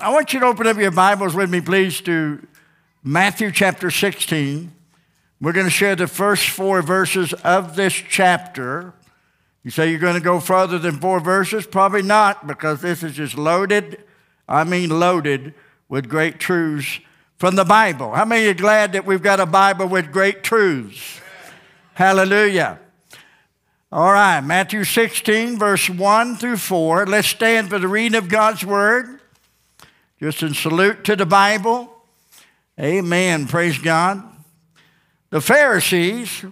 [0.00, 2.46] I want you to open up your Bibles with me, please, to
[3.02, 4.70] Matthew chapter 16.
[5.40, 8.94] We're going to share the first four verses of this chapter.
[9.64, 11.66] You say you're going to go further than four verses?
[11.66, 14.04] Probably not, because this is just loaded,
[14.48, 15.52] I mean loaded,
[15.88, 17.00] with great truths
[17.36, 18.12] from the Bible.
[18.12, 21.20] How many are glad that we've got a Bible with great truths?
[21.94, 22.78] Hallelujah.
[23.90, 27.06] All right, Matthew 16, verse 1 through 4.
[27.06, 29.17] Let's stand for the reading of God's Word.
[30.20, 31.92] Just in salute to the Bible.
[32.80, 33.46] Amen.
[33.46, 34.22] Praise God.
[35.30, 36.44] The Pharisees,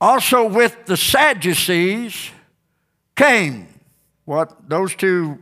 [0.00, 2.30] also with the Sadducees,
[3.16, 3.68] came.
[4.24, 4.68] What?
[4.68, 5.38] Those two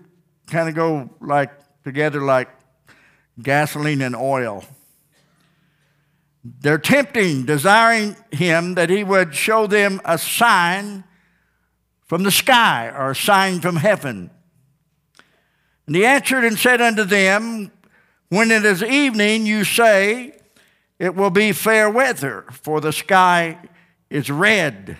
[0.46, 1.50] kind of go like
[1.82, 2.48] together like
[3.42, 4.64] gasoline and oil.
[6.44, 11.04] They're tempting, desiring him that he would show them a sign
[12.06, 14.30] from the sky or a sign from heaven.
[15.86, 17.72] And he answered and said unto them,
[18.28, 20.38] When it is evening, you say,
[20.98, 23.58] It will be fair weather, for the sky
[24.08, 24.96] is red.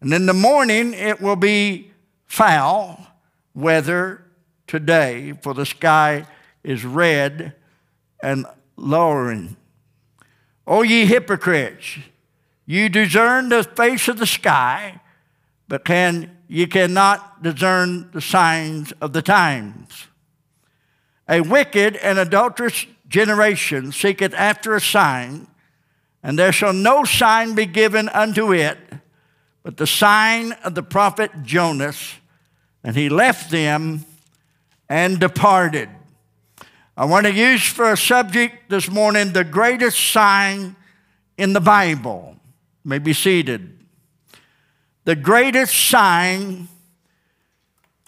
[0.00, 1.90] And in the morning, it will be
[2.26, 3.06] foul
[3.54, 4.22] weather
[4.66, 6.26] today, for the sky
[6.62, 7.54] is red
[8.22, 9.56] and lowering.
[10.66, 11.98] O ye hypocrites,
[12.66, 15.00] you discern the face of the sky,
[15.68, 20.06] but can you cannot discern the signs of the times.
[21.28, 25.48] A wicked and adulterous generation seeketh after a sign,
[26.22, 28.78] and there shall no sign be given unto it
[29.66, 32.14] but the sign of the prophet Jonas.
[32.84, 34.04] And he left them
[34.88, 35.88] and departed.
[36.96, 40.76] I want to use for a subject this morning the greatest sign
[41.36, 42.36] in the Bible.
[42.84, 43.75] You may be seated
[45.06, 46.66] the greatest sign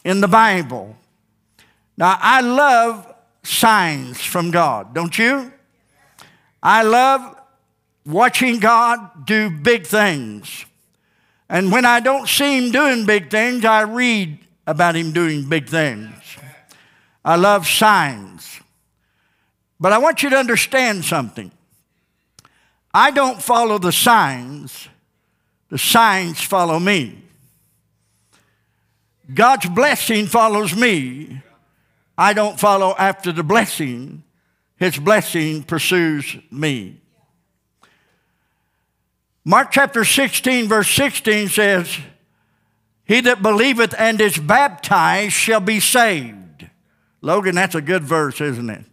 [0.04, 0.96] in the Bible.
[1.96, 5.52] Now, I love signs from God, don't you?
[6.60, 7.36] I love
[8.05, 10.67] watching God do big things.
[11.48, 15.68] And when I don't see Him doing big things, I read about Him doing big
[15.68, 16.12] things.
[17.24, 18.61] I love signs.
[19.78, 21.52] But I want you to understand something.
[22.92, 24.89] I don't follow the signs,
[25.70, 27.23] the signs follow me.
[29.33, 31.42] God's blessing follows me.
[32.17, 34.23] I don't follow after the blessing.
[34.77, 37.01] His blessing pursues me.
[39.45, 41.98] Mark chapter 16, verse 16 says,
[43.05, 46.68] He that believeth and is baptized shall be saved.
[47.20, 48.85] Logan, that's a good verse, isn't it?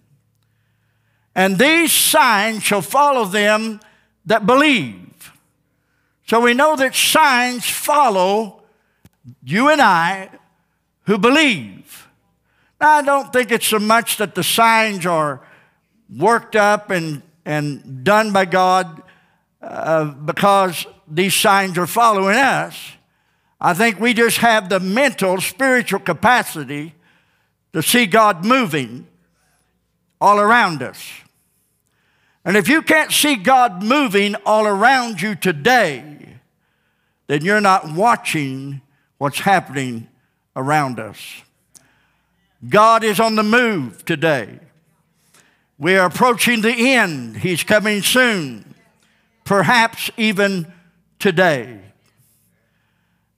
[1.36, 3.82] And these signs shall follow them
[4.26, 5.15] that believe.
[6.26, 8.64] So we know that signs follow
[9.44, 10.30] you and I
[11.04, 12.08] who believe.
[12.82, 15.42] Now, I don't think it's so much that the signs are
[16.16, 19.04] worked up and, and done by God
[19.62, 22.94] uh, because these signs are following us.
[23.62, 26.96] I think we just have the mental, spiritual capacity
[27.74, 29.08] to see God moving
[30.20, 31.04] all around us.
[32.46, 36.38] And if you can't see God moving all around you today,
[37.26, 38.82] then you're not watching
[39.18, 40.08] what's happening
[40.56, 41.42] around us.
[42.70, 44.60] God is on the move today.
[45.80, 47.38] We are approaching the end.
[47.38, 48.76] He's coming soon,
[49.44, 50.72] perhaps even
[51.18, 51.80] today.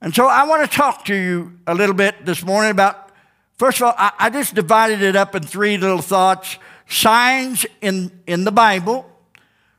[0.00, 3.10] And so I want to talk to you a little bit this morning about,
[3.56, 6.58] first of all, I, I just divided it up in three little thoughts
[6.88, 9.06] signs in, in the Bible,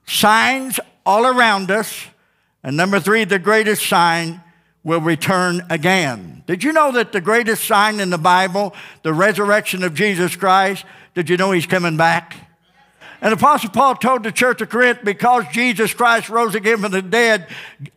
[0.06, 2.06] signs all around us,
[2.64, 4.42] and number three, the greatest sign
[4.84, 6.44] will return again.
[6.46, 10.86] Did you know that the greatest sign in the Bible, the resurrection of Jesus Christ,
[11.14, 12.36] did you know he's coming back?
[13.22, 17.02] And Apostle Paul told the church of Corinth, because Jesus Christ rose again from the
[17.02, 17.48] dead,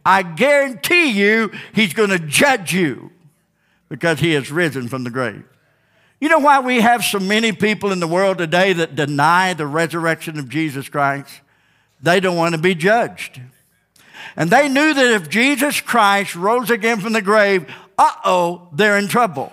[0.04, 3.12] I guarantee you he's going to judge you
[3.88, 5.44] because he has risen from the grave.
[6.22, 9.66] You know why we have so many people in the world today that deny the
[9.66, 11.40] resurrection of Jesus Christ?
[12.00, 13.40] They don't want to be judged.
[14.36, 17.66] And they knew that if Jesus Christ rose again from the grave,
[17.98, 19.52] uh oh, they're in trouble.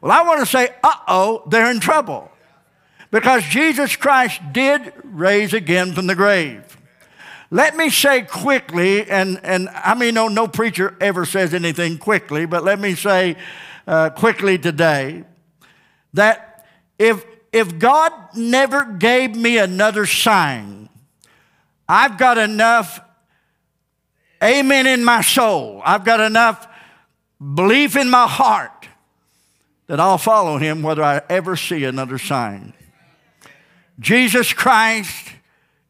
[0.00, 2.32] Well, I want to say, uh oh, they're in trouble.
[3.10, 6.78] Because Jesus Christ did raise again from the grave.
[7.50, 12.46] Let me say quickly, and, and I mean, no, no preacher ever says anything quickly,
[12.46, 13.36] but let me say
[13.86, 15.24] uh, quickly today
[16.14, 16.66] that
[16.98, 20.88] if, if God never gave me another sign,
[21.88, 23.00] I've got enough
[24.42, 25.82] amen in my soul.
[25.84, 26.66] I've got enough
[27.54, 28.88] belief in my heart
[29.86, 32.72] that I'll follow him whether I ever see another sign.
[34.00, 35.30] Jesus Christ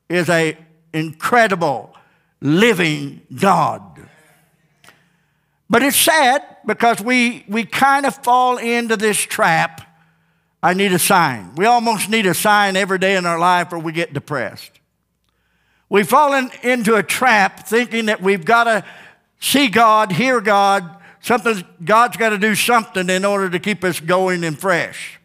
[0.08, 0.56] is an
[0.92, 1.94] incredible
[2.40, 3.82] living God.
[5.70, 9.80] But it's sad because we, we kind of fall into this trap.
[10.64, 11.54] I need a sign.
[11.56, 14.70] We almost need a sign every day in our life or we get depressed.
[15.90, 18.82] We've fallen into a trap thinking that we've got to
[19.40, 24.00] see God, hear God, something, God's got to do something in order to keep us
[24.00, 25.20] going and fresh.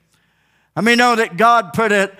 [0.75, 2.13] I mean, know that God put it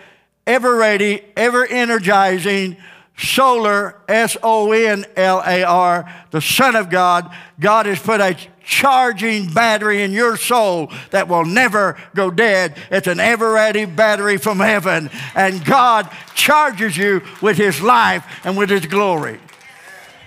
[0.47, 2.77] ever ready, ever energizing,
[3.17, 7.35] solar, S O N L A R, the Son of God.
[7.59, 8.37] God has put a
[8.69, 12.77] charging battery in your soul that will never go dead.
[12.91, 15.09] It's an ever ready battery from heaven.
[15.33, 19.39] And God charges you with His life and with His glory.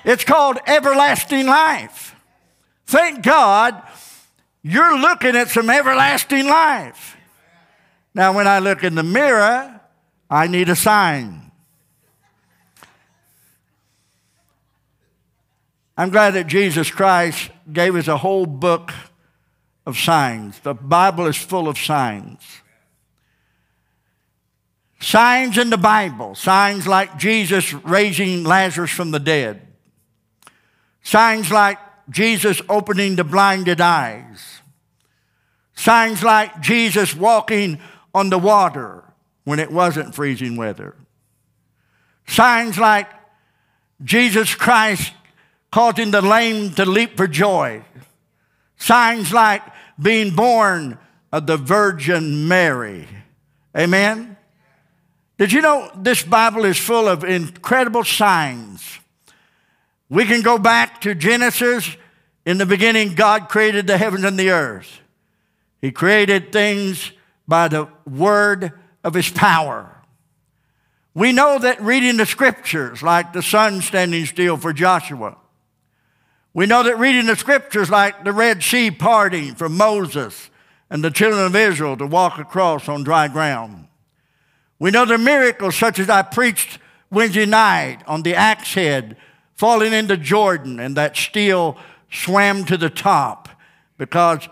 [0.05, 2.17] It's called everlasting life.
[2.87, 3.81] Thank God
[4.65, 7.17] you're looking at some everlasting life.
[8.13, 9.81] Now, when I look in the mirror,
[10.29, 11.52] I need a sign.
[15.97, 18.93] I'm glad that Jesus Christ gave us a whole book
[19.85, 20.59] of signs.
[20.61, 22.41] The Bible is full of signs.
[25.01, 29.61] Signs in the Bible, signs like Jesus raising Lazarus from the dead,
[31.03, 31.79] signs like
[32.09, 34.61] Jesus opening the blinded eyes,
[35.75, 37.81] signs like Jesus walking
[38.15, 39.03] on the water
[39.43, 40.95] when it wasn't freezing weather,
[42.29, 43.11] signs like
[44.05, 45.13] Jesus Christ
[45.73, 47.83] causing the lame to leap for joy.
[48.77, 49.63] Signs like
[50.01, 50.99] being born
[51.33, 53.09] of the Virgin Mary.
[53.77, 54.37] Amen?
[55.39, 59.01] Did you know this Bible is full of incredible signs?
[60.09, 61.97] We can go back to Genesis.
[62.45, 65.01] In the beginning, God created the heavens and the earth.
[65.81, 67.13] He created things
[67.49, 68.73] by the word
[69.03, 69.97] of his power.
[71.15, 75.39] We know that reading the scriptures, like the sun standing still for Joshua,
[76.55, 80.51] we know that reading the scriptures like the Red Sea parting for Moses
[80.91, 83.89] and the children of Israel to walk across on dry ground.
[84.79, 86.79] We know the miracles such as I preached
[87.11, 89.17] Wednesday night on the axe head
[89.55, 91.79] falling into Jordan and that steel
[92.11, 93.49] swam to the top
[93.97, 94.49] because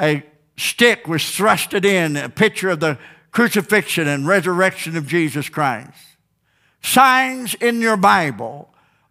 [0.00, 0.24] a
[0.56, 2.98] stick was thrusted in, a picture of the
[3.30, 5.92] crucifixion and resurrection of Jesus Christ.
[6.82, 8.69] Signs in your Bible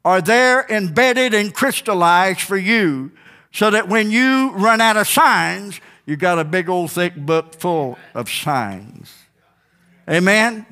[0.09, 3.11] are there embedded and crystallized for you
[3.51, 7.53] so that when you run out of signs, you've got a big old thick book
[7.53, 9.13] full of signs.
[10.09, 10.65] Amen?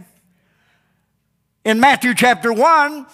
[1.64, 3.06] In Matthew chapter 1,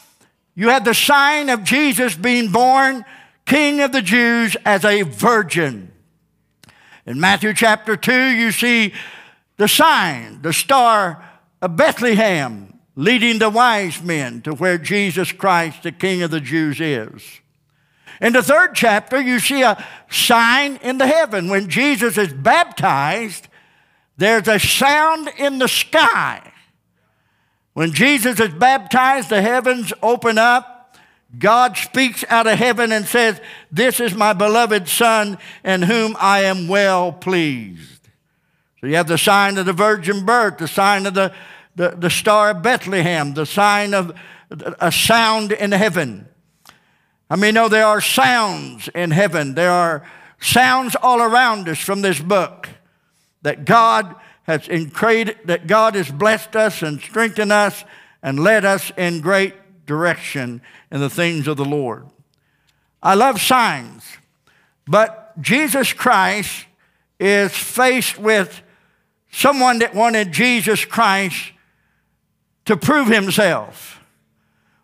[0.56, 3.04] you had the sign of Jesus being born
[3.46, 5.92] King of the Jews as a virgin.
[7.06, 8.94] In Matthew chapter 2, you see
[9.58, 11.22] the sign, the star
[11.62, 16.80] of Bethlehem, leading the wise men to where Jesus Christ, the King of the Jews,
[16.80, 17.42] is.
[18.22, 21.50] In the third chapter, you see a sign in the heaven.
[21.50, 23.48] When Jesus is baptized,
[24.18, 26.52] there's a sound in the sky.
[27.74, 30.96] When Jesus is baptized, the heavens open up.
[31.38, 33.42] God speaks out of heaven and says,
[33.72, 38.10] This is my beloved Son in whom I am well pleased.
[38.80, 41.34] So you have the sign of the virgin birth, the sign of the
[41.76, 44.16] the, the star of Bethlehem, the sign of
[44.80, 46.28] a sound in heaven.
[47.30, 49.56] I mean, no, there are sounds in heaven.
[49.56, 50.08] There are
[50.40, 52.70] sounds all around us from this book
[53.42, 57.84] that God has created, that God has blessed us and strengthened us
[58.22, 62.06] and led us in great direction in the things of the Lord.
[63.02, 64.04] I love signs,
[64.86, 66.68] but Jesus Christ
[67.20, 68.62] is faced with
[69.32, 71.53] someone that wanted Jesus Christ
[72.66, 74.00] to prove himself.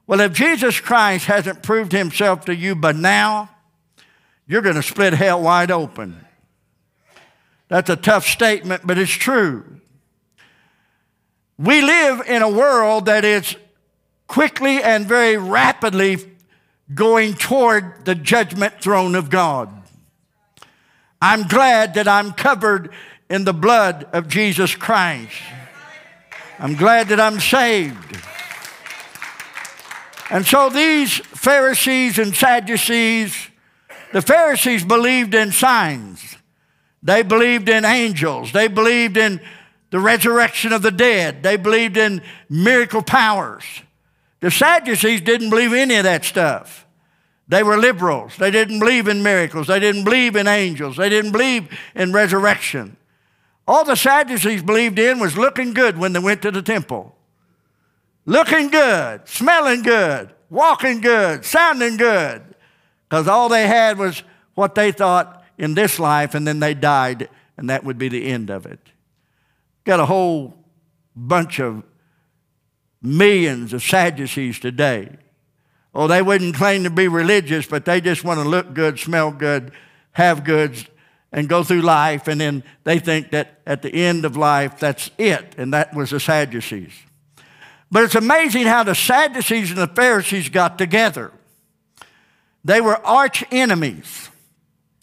[0.08, 3.50] Well, if Jesus Christ hasn't proved himself to you by now,
[4.48, 6.26] you're going to split hell wide open.
[7.68, 9.64] That's a tough statement, but it's true.
[11.58, 13.56] We live in a world that is
[14.28, 16.18] quickly and very rapidly
[16.94, 19.70] going toward the judgment throne of God.
[21.22, 22.92] I'm glad that I'm covered
[23.30, 25.36] in the blood of Jesus Christ.
[26.60, 28.18] I'm glad that I'm saved.
[30.30, 33.34] And so these Pharisees and Sadducees,
[34.12, 36.36] the Pharisees believed in signs.
[37.01, 38.51] They believed in angels.
[38.51, 39.39] They believed in
[39.89, 41.44] the resurrection of the dead.
[41.44, 43.63] They believed in miracle powers.
[44.42, 46.86] The Sadducees didn't believe any of that stuff.
[47.48, 48.36] They were liberals.
[48.38, 49.68] They didn't believe in miracles.
[49.68, 50.98] They didn't believe in angels.
[50.98, 52.98] They didn't believe in resurrection.
[53.70, 57.16] All the Sadducees believed in was looking good when they went to the temple.
[58.26, 62.42] Looking good, smelling good, walking good, sounding good.
[63.08, 64.24] Because all they had was
[64.56, 68.26] what they thought in this life, and then they died, and that would be the
[68.26, 68.80] end of it.
[69.84, 70.56] Got a whole
[71.16, 71.84] bunch of
[73.04, 75.16] millions of Sadducees today.
[75.94, 79.32] Oh, they wouldn't claim to be religious, but they just want to look good, smell
[79.32, 79.74] good,
[80.14, 80.88] have goods,
[81.32, 85.12] and go through life, and then they think that at the end of life, that's
[85.18, 86.94] it, and that was the Sadducees.
[87.92, 91.32] But it's amazing how the Sadducees and the Pharisees got together.
[92.64, 94.30] They were arch enemies,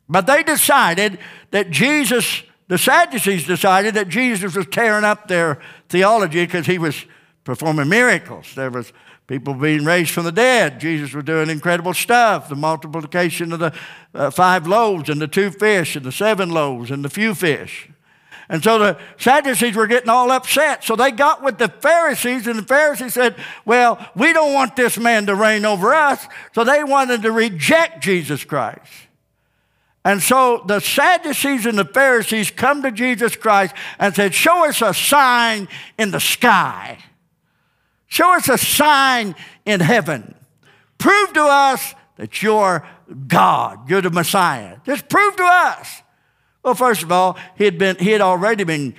[0.09, 1.19] but they decided
[1.51, 7.05] that Jesus, the Sadducees decided that Jesus was tearing up their theology because he was
[7.45, 8.53] performing miracles.
[8.55, 8.93] There was
[9.27, 10.81] people being raised from the dead.
[10.81, 12.49] Jesus was doing incredible stuff.
[12.49, 13.75] The multiplication of the
[14.15, 17.89] uh, five loaves and the two fish and the seven loaves and the few fish.
[18.49, 20.85] And so the Sadducees were getting all upset.
[20.85, 24.99] So they got with the Pharisees, and the Pharisees said, Well, we don't want this
[24.99, 26.25] man to reign over us.
[26.55, 28.93] So they wanted to reject Jesus Christ.
[30.05, 34.81] And so the Sadducees and the Pharisees come to Jesus Christ and said, Show us
[34.81, 35.67] a sign
[35.99, 36.99] in the sky.
[38.07, 39.35] Show us a sign
[39.65, 40.35] in heaven.
[40.99, 42.87] Prove to us that you're
[43.29, 44.79] God, you're the Messiah.
[44.85, 46.03] Just prove to us.
[46.63, 48.95] Well, first of all, he had, been, he had already been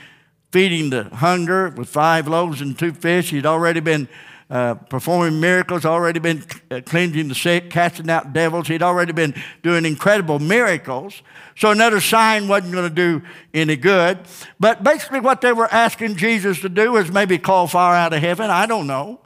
[0.51, 3.31] feeding the hunger with five loaves and two fish.
[3.31, 4.07] He'd already been
[4.49, 8.67] uh, performing miracles, already been uh, cleansing the sick, casting out devils.
[8.67, 11.21] He'd already been doing incredible miracles.
[11.57, 13.21] So another sign wasn't going to do
[13.53, 14.19] any good.
[14.59, 18.19] But basically, what they were asking Jesus to do was maybe call fire out of
[18.19, 18.49] heaven.
[18.49, 19.19] I don't know.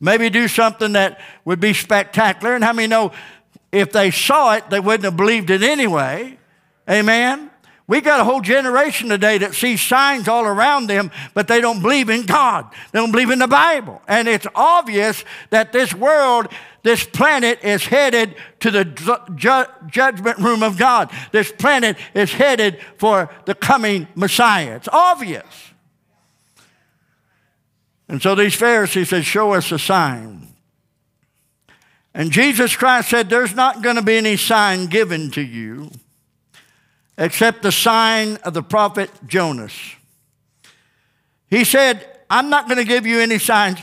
[0.00, 2.54] Maybe do something that would be spectacular.
[2.54, 3.12] And how many know
[3.72, 6.38] if they saw it, they wouldn't have believed it anyway?
[6.88, 7.50] Amen?
[7.88, 11.80] We got a whole generation today that sees signs all around them, but they don't
[11.80, 12.70] believe in God.
[12.92, 14.02] They don't believe in the Bible.
[14.06, 16.48] And it's obvious that this world,
[16.82, 21.10] this planet is headed to the ju- judgment room of God.
[21.32, 24.76] This planet is headed for the coming Messiah.
[24.76, 25.46] It's obvious.
[28.06, 30.48] And so these Pharisees said, Show us a sign.
[32.12, 35.90] And Jesus Christ said, There's not going to be any sign given to you
[37.18, 39.74] except the sign of the prophet Jonas.
[41.50, 43.80] He said, I'm not going to give you any signs.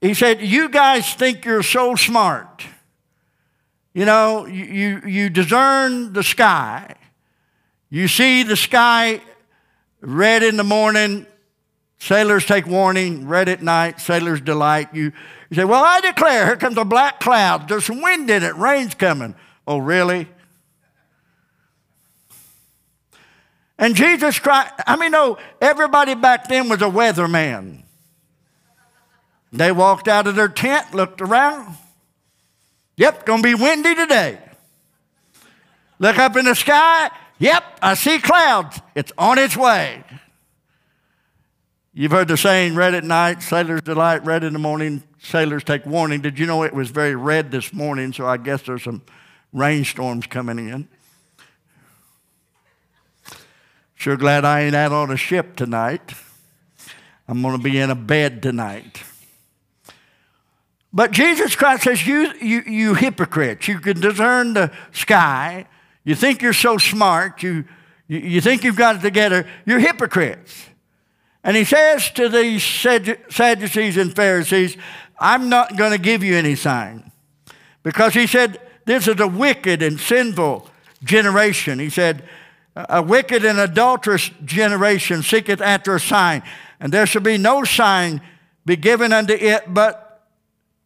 [0.00, 2.64] He said, You guys think you're so smart.
[3.94, 6.94] You know, you, you discern the sky.
[7.88, 9.22] You see the sky
[10.02, 11.26] red in the morning,
[11.98, 14.88] sailors take warning, red at night, sailors delight.
[14.92, 15.12] You,
[15.48, 17.68] you say, Well, I declare, here comes a black cloud.
[17.68, 19.34] There's wind in it, rain's coming.
[19.66, 20.28] Oh, really?
[23.78, 27.82] And Jesus Christ, I mean, no, everybody back then was a weatherman.
[29.52, 31.76] They walked out of their tent, looked around.
[32.96, 34.38] Yep, gonna be windy today.
[35.98, 37.10] Look up in the sky.
[37.38, 38.80] Yep, I see clouds.
[38.94, 40.02] It's on its way.
[41.92, 45.86] You've heard the saying, red at night, sailors delight, red in the morning, sailors take
[45.86, 46.20] warning.
[46.20, 49.02] Did you know it was very red this morning, so I guess there's some
[49.52, 50.88] rainstorms coming in.
[53.96, 56.12] Sure glad I ain't out on a ship tonight.
[57.26, 59.02] I'm going to be in a bed tonight.
[60.92, 65.66] But Jesus Christ says, you, you, you hypocrites, you can discern the sky.
[66.04, 67.42] You think you're so smart.
[67.42, 67.64] You,
[68.06, 69.46] you, you think you've got it together.
[69.64, 70.66] You're hypocrites.
[71.42, 74.76] And he says to these Sadducees and Pharisees,
[75.18, 77.10] I'm not going to give you any sign.
[77.82, 80.68] Because he said, this is a wicked and sinful
[81.02, 81.78] generation.
[81.78, 82.22] He said,
[82.76, 86.42] a wicked and adulterous generation seeketh after a sign,
[86.78, 88.20] and there shall be no sign
[88.66, 90.28] be given unto it but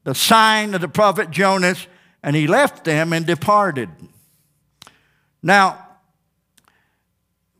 [0.05, 1.87] the sign of the prophet Jonas.
[2.23, 3.89] And he left them and departed.
[5.43, 5.87] Now,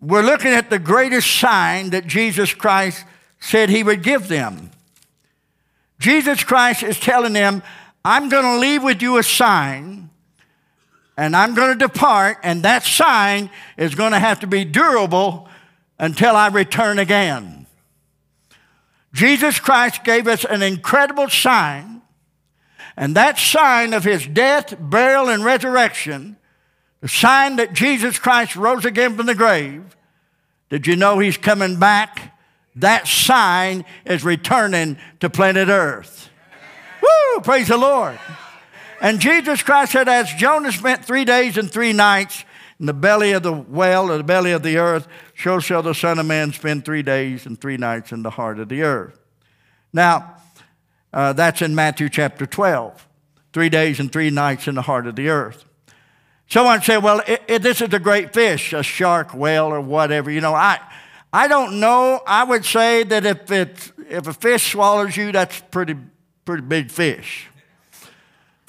[0.03, 3.05] we're looking at the greatest sign that Jesus Christ
[3.39, 4.71] said he would give them.
[5.99, 7.63] Jesus Christ is telling them,
[8.05, 10.10] I'm going to leave with you a sign
[11.21, 15.51] and I'm going to depart, and that sign is going to have to be durable
[15.99, 17.67] until I return again.
[19.13, 22.01] Jesus Christ gave us an incredible sign,
[22.97, 26.39] and that sign of his death, burial, and resurrection,
[27.03, 29.95] the sign that Jesus Christ rose again from the grave,
[30.71, 32.35] did you know he's coming back?
[32.77, 36.31] That sign is returning to planet Earth.
[37.03, 37.43] Woo!
[37.43, 38.19] Praise the Lord.
[39.01, 42.45] And Jesus Christ said, as Jonah spent three days and three nights
[42.79, 45.95] in the belly of the whale, or the belly of the earth, so shall the
[45.95, 49.19] Son of Man spend three days and three nights in the heart of the earth.
[49.93, 50.37] Now,
[51.13, 53.07] uh, that's in Matthew chapter 12.
[53.53, 55.65] Three days and three nights in the heart of the earth.
[56.47, 60.31] Someone said, well, it, it, this is a great fish, a shark, whale, or whatever.
[60.31, 60.79] You know, I,
[61.33, 62.21] I don't know.
[62.27, 65.97] I would say that if, it, if a fish swallows you, that's pretty,
[66.45, 67.50] pretty big fish.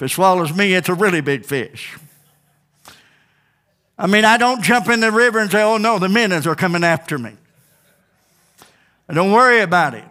[0.02, 1.96] If it swallows me, it's a really big fish.
[3.96, 6.56] I mean, I don't jump in the river and say, oh no, the minnows are
[6.56, 7.36] coming after me.
[9.08, 10.02] I don't worry about it.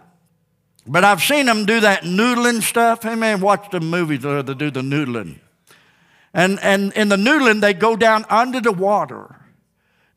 [0.86, 3.02] But I've seen them do that noodling stuff.
[3.02, 5.40] Hey man, watch the movies uh, where they do the noodling.
[6.32, 9.36] And, and in the noodling, they go down under the water.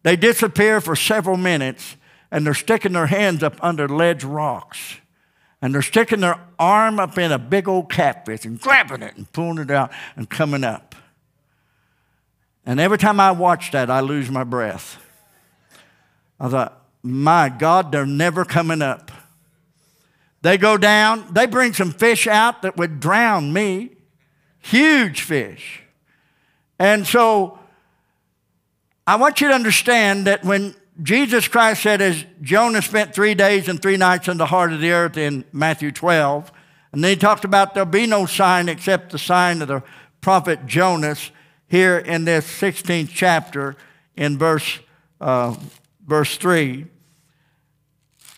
[0.04, 1.98] They disappear for several minutes,
[2.32, 5.00] and they're sticking their hands up under ledge rocks.
[5.66, 9.34] And they're sticking their arm up in a big old catfish and grabbing it and
[9.34, 10.94] pulling it out and coming up.
[12.68, 15.04] And every time I watch that, I lose my breath.
[16.40, 19.12] I thought, my God, they're never coming up.
[20.44, 23.90] They go down, they bring some fish out that would drown me.
[24.60, 25.82] Huge fish.
[26.78, 27.58] And so
[29.08, 33.68] I want you to understand that when Jesus Christ said, as Jonah spent three days
[33.68, 36.52] and three nights in the heart of the earth in Matthew 12,
[36.92, 39.84] and then he talked about there'll be no sign except the sign of the
[40.22, 41.32] prophet Jonas
[41.68, 43.76] here in this 16th chapter
[44.16, 44.80] in verse,
[45.20, 45.56] uh,
[46.06, 46.86] verse 3.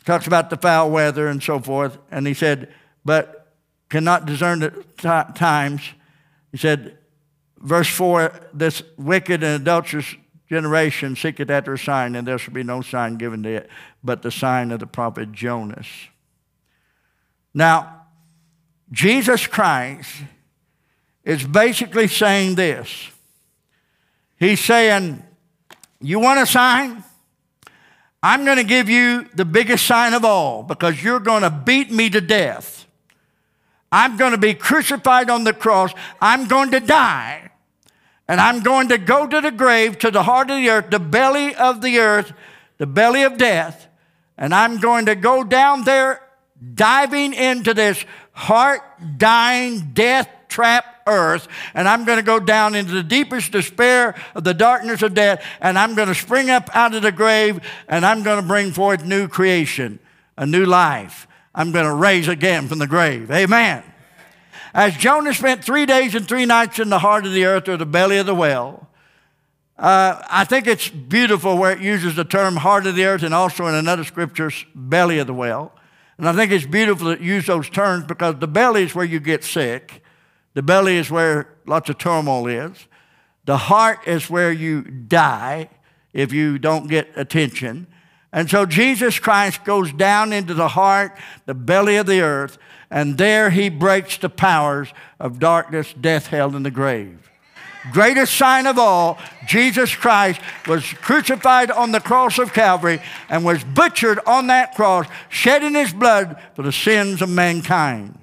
[0.05, 1.99] Talks about the foul weather and so forth.
[2.09, 2.73] And he said,
[3.05, 3.53] but
[3.89, 4.83] cannot discern the
[5.35, 5.81] times.
[6.51, 6.97] He said,
[7.59, 10.15] Verse 4 This wicked and adulterous
[10.49, 13.69] generation seeketh after a sign, and there shall be no sign given to it
[14.03, 15.87] but the sign of the prophet Jonas.
[17.53, 18.05] Now,
[18.91, 20.09] Jesus Christ
[21.23, 23.09] is basically saying this.
[24.37, 25.23] He's saying,
[25.99, 27.03] You want a sign?
[28.23, 31.91] I'm going to give you the biggest sign of all because you're going to beat
[31.91, 32.85] me to death.
[33.91, 35.93] I'm going to be crucified on the cross.
[36.21, 37.51] I'm going to die.
[38.27, 40.99] And I'm going to go to the grave, to the heart of the earth, the
[40.99, 42.33] belly of the earth,
[42.77, 43.87] the belly of death.
[44.37, 46.21] And I'm going to go down there,
[46.73, 48.81] diving into this heart
[49.17, 51.47] dying, death trap earth.
[51.73, 55.43] And I'm going to go down into the deepest despair of the darkness of death.
[55.61, 58.71] And I'm going to spring up out of the grave and I'm going to bring
[58.71, 59.99] forth new creation,
[60.37, 61.27] a new life.
[61.55, 63.31] I'm going to raise again from the grave.
[63.31, 63.83] Amen.
[64.77, 67.77] As Jonah spent three days and three nights in the heart of the earth or
[67.77, 68.87] the belly of the well,
[69.75, 73.33] uh, I think it's beautiful where it uses the term heart of the earth and
[73.33, 75.73] also in another scripture, belly of the well.
[76.19, 79.19] And I think it's beautiful to use those terms because the belly is where you
[79.19, 80.03] get sick.
[80.53, 82.85] The belly is where lots of turmoil is.
[83.45, 85.71] The heart is where you die
[86.13, 87.87] if you don't get attention.
[88.31, 93.17] And so Jesus Christ goes down into the heart, the belly of the earth, and
[93.17, 97.29] there he breaks the powers of darkness, death, hell, and the grave.
[97.91, 103.63] Greatest sign of all, Jesus Christ was crucified on the cross of Calvary and was
[103.63, 108.17] butchered on that cross, shedding his blood for the sins of mankind.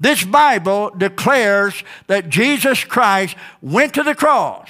[0.00, 4.68] This Bible declares that Jesus Christ went to the cross,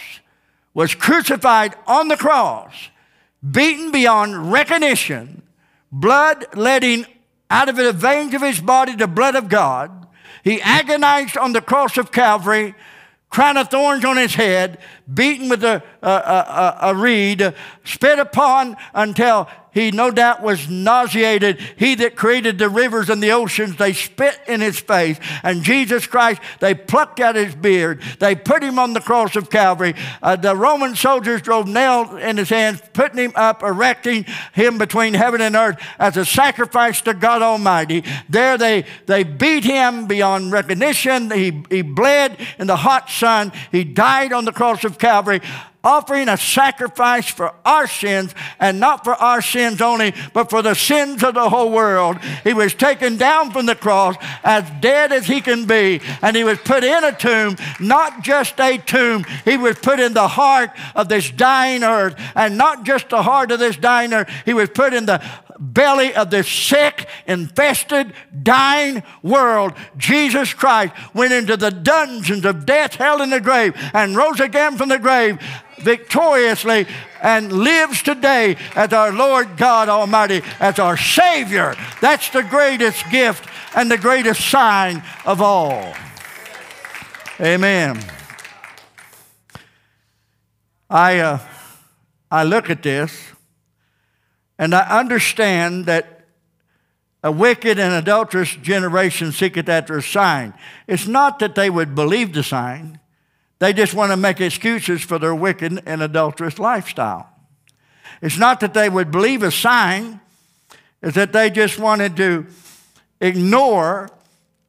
[0.74, 2.72] was crucified on the cross,
[3.48, 5.42] beaten beyond recognition,
[5.92, 7.06] blood letting
[7.50, 10.06] out of the veins of his body the blood of God.
[10.44, 12.74] He agonized on the cross of Calvary,
[13.30, 14.78] crown of thorns on his head,
[15.12, 21.60] beaten with a, a, a, a reed, spit upon until he no doubt was nauseated.
[21.76, 25.18] He that created the rivers and the oceans, they spit in his face.
[25.42, 28.02] And Jesus Christ, they plucked out his beard.
[28.18, 29.94] They put him on the cross of Calvary.
[30.22, 35.14] Uh, the Roman soldiers drove nails in his hands, putting him up, erecting him between
[35.14, 38.04] heaven and earth as a sacrifice to God Almighty.
[38.28, 41.30] There they, they beat him beyond recognition.
[41.30, 43.52] He, he bled in the hot sun.
[43.70, 45.40] He died on the cross of Calvary
[45.88, 50.74] offering a sacrifice for our sins, and not for our sins only, but for the
[50.74, 52.18] sins of the whole world.
[52.44, 56.44] He was taken down from the cross as dead as he can be, and he
[56.44, 60.70] was put in a tomb, not just a tomb, he was put in the heart
[60.94, 64.68] of this dying earth, and not just the heart of this dying earth, he was
[64.68, 65.22] put in the
[65.58, 72.94] belly of this sick, infested, dying world, Jesus Christ went into the dungeons of death,
[72.94, 75.38] hell, and the grave and rose again from the grave
[75.78, 76.86] victoriously
[77.22, 81.74] and lives today as our Lord God Almighty, as our Savior.
[82.00, 85.94] That's the greatest gift and the greatest sign of all.
[87.40, 88.02] Amen.
[90.90, 91.38] I, uh,
[92.30, 93.12] I look at this
[94.58, 96.18] And I understand that
[97.22, 100.54] a wicked and adulterous generation seeketh after a sign.
[100.86, 103.00] It's not that they would believe the sign,
[103.58, 107.28] they just want to make excuses for their wicked and adulterous lifestyle.
[108.22, 110.20] It's not that they would believe a sign,
[111.02, 112.46] it's that they just wanted to
[113.20, 114.10] ignore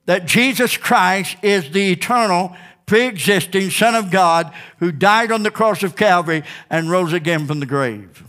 [0.06, 2.56] that Jesus Christ is the eternal,
[2.88, 7.46] pre existing Son of God who died on the cross of Calvary and rose again
[7.46, 8.24] from the grave.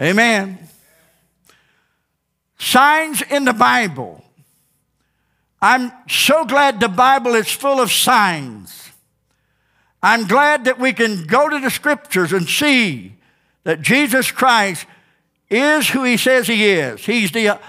[0.00, 0.58] Amen.
[2.58, 4.24] Signs in the Bible.
[5.60, 8.92] I'm so glad the Bible is full of signs.
[10.02, 13.14] I'm glad that we can go to the scriptures and see
[13.64, 14.86] that Jesus Christ
[15.50, 17.04] is who he says he is.
[17.04, 17.60] He's the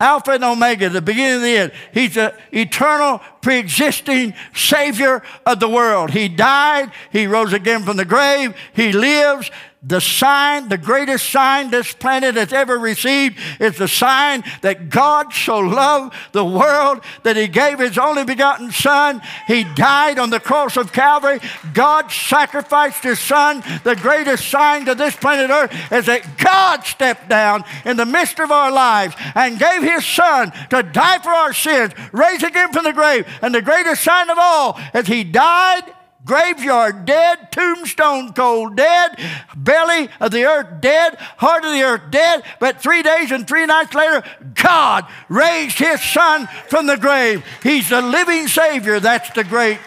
[0.00, 1.72] Alpha and Omega, the beginning and the end.
[1.92, 6.10] He's the eternal, pre existing Savior of the world.
[6.10, 9.50] He died, He rose again from the grave, He lives,
[9.82, 15.32] the sign, the greatest sign this planet has ever received is the sign that God
[15.32, 19.22] so loved the world that He gave His only begotten Son.
[19.46, 21.38] He died on the cross of Calvary.
[21.74, 23.62] God sacrificed His Son.
[23.84, 28.40] The greatest sign to this planet Earth is that God stepped down in the midst
[28.40, 32.82] of our lives and gave His Son to die for our sins, raise again from
[32.82, 33.28] the grave.
[33.42, 35.84] And the greatest sign of all is He died
[36.28, 39.18] graveyard dead, tombstone cold dead,
[39.56, 42.44] belly of the earth dead, heart of the earth dead.
[42.60, 44.22] But three days and three nights later,
[44.54, 47.44] God raised his son from the grave.
[47.62, 49.00] He's the living Savior.
[49.00, 49.80] That's the great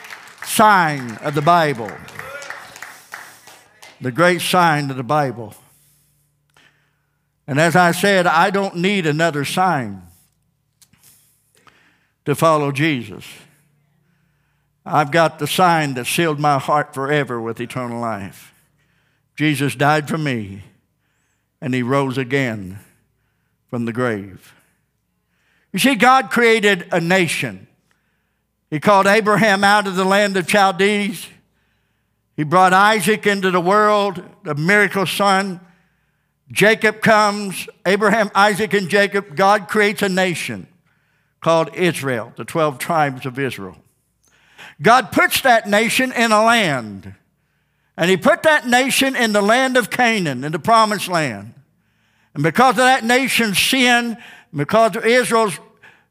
[0.43, 1.91] sign of the Bible.
[4.01, 5.53] The great sign of the Bible.
[7.45, 10.01] And as I said, I don't need another sign
[12.25, 13.25] to follow Jesus.
[14.85, 18.53] I've got the sign that sealed my heart forever with eternal life.
[19.35, 20.63] Jesus died for me,
[21.61, 22.79] and he rose again
[23.69, 24.53] from the grave.
[25.71, 27.67] You see, God created a nation.
[28.69, 31.27] He called Abraham out of the land of Chaldees.
[32.35, 35.59] He brought Isaac into the world, the miracle son.
[36.51, 39.35] Jacob comes, Abraham, Isaac, and Jacob.
[39.35, 40.67] God creates a nation
[41.39, 43.77] called Israel, the 12 tribes of Israel.
[44.81, 47.13] God puts that nation in a land.
[47.97, 51.53] And he put that nation in the land of Canaan, in the promised land.
[52.33, 54.17] And because of that nation's sin,
[54.55, 55.59] because of Israel's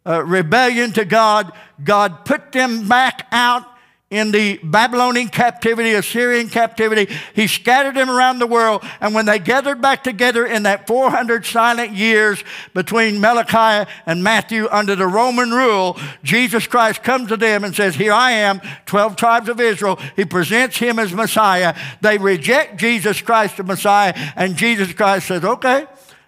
[0.07, 1.53] uh, rebellion to God,
[1.83, 3.65] God put them back out
[4.11, 7.13] in the Babylonian captivity, Assyrian captivity.
[7.35, 8.83] He scattered them around the world.
[9.01, 12.43] And when they gathered back together in that 400 silent years
[12.75, 17.95] between Malachi and Matthew under the Roman rule, Jesus Christ comes to them and says,
[17.95, 20.01] Here I am, 12 tribes of Israel.
[20.17, 21.77] He presents him as Messiah.
[22.01, 25.87] They reject Jesus Christ, the Messiah, and Jesus Christ says, Okay,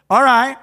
[0.09, 0.57] all right.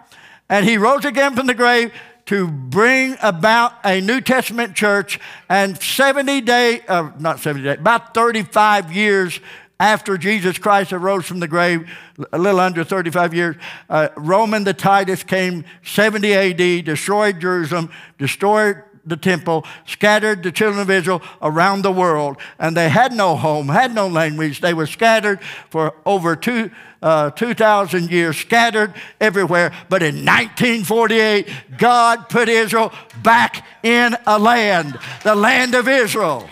[0.47, 1.91] And he rose again from the grave
[2.29, 5.19] to bring about a New Testament church.
[5.49, 9.39] And 70 days, uh, not 70 days, about 35 years
[9.79, 11.89] after Jesus Christ arose from the grave,
[12.31, 13.55] a little under 35 years,
[13.89, 17.89] uh, Roman the Titus came 70 AD, destroyed Jerusalem,
[18.19, 22.37] destroyed the temple, scattered the children of Israel around the world.
[22.57, 24.61] And they had no home, had no language.
[24.61, 29.71] They were scattered for over two, uh, 2,000 years, scattered everywhere.
[29.89, 36.49] But in 1948, God put Israel back in a land, the land of Israel.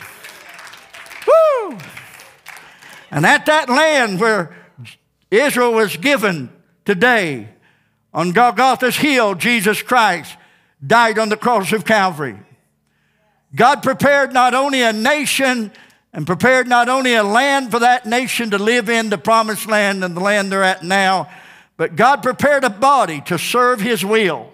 [1.27, 1.77] Woo!
[3.11, 4.55] And at that land where
[5.31, 6.49] Israel was given
[6.85, 7.49] today,
[8.13, 10.35] on Golgotha's hill, Jesus Christ
[10.85, 12.37] died on the cross of Calvary.
[13.55, 15.71] God prepared not only a nation
[16.13, 20.03] and prepared not only a land for that nation to live in, the promised land
[20.03, 21.29] and the land they're at now,
[21.77, 24.51] but God prepared a body to serve His will.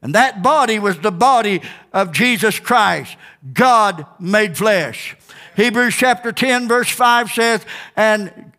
[0.00, 3.16] And that body was the body of Jesus Christ,
[3.52, 5.16] God made flesh.
[5.56, 8.52] Hebrews chapter 10, verse 5 says, And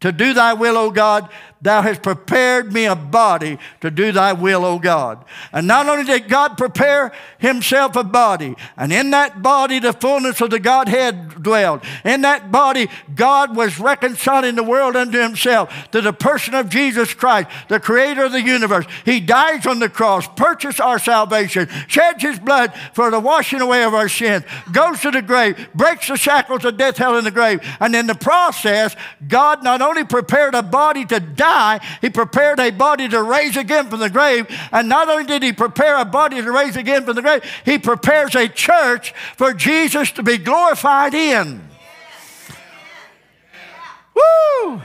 [0.00, 1.28] to do thy will, O God,
[1.62, 5.22] Thou hast prepared me a body to do thy will, O God.
[5.52, 10.40] And not only did God prepare himself a body, and in that body the fullness
[10.40, 11.82] of the Godhead dwelled.
[12.02, 17.12] In that body, God was reconciling the world unto himself to the person of Jesus
[17.12, 18.86] Christ, the creator of the universe.
[19.04, 23.84] He dies on the cross, purchased our salvation, sheds his blood for the washing away
[23.84, 27.30] of our sins, goes to the grave, breaks the shackles of death, hell, in the
[27.30, 27.60] grave.
[27.80, 28.96] And in the process,
[29.28, 33.56] God not only prepared a body to die, die, he prepared a body to raise
[33.56, 34.46] again from the grave.
[34.72, 37.78] And not only did he prepare a body to raise again from the grave, he
[37.78, 41.68] prepares a church for Jesus to be glorified in.
[44.14, 44.80] Woo!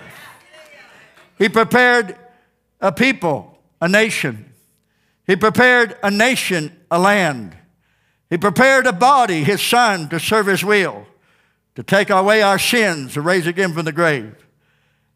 [1.38, 2.17] He prepared
[2.82, 4.54] a people, a nation.
[5.28, 7.56] He prepared a nation, a land.
[8.30, 11.06] He prepared a body, his son, to serve his will,
[11.75, 14.44] to take away our sins, to raise again from the grave.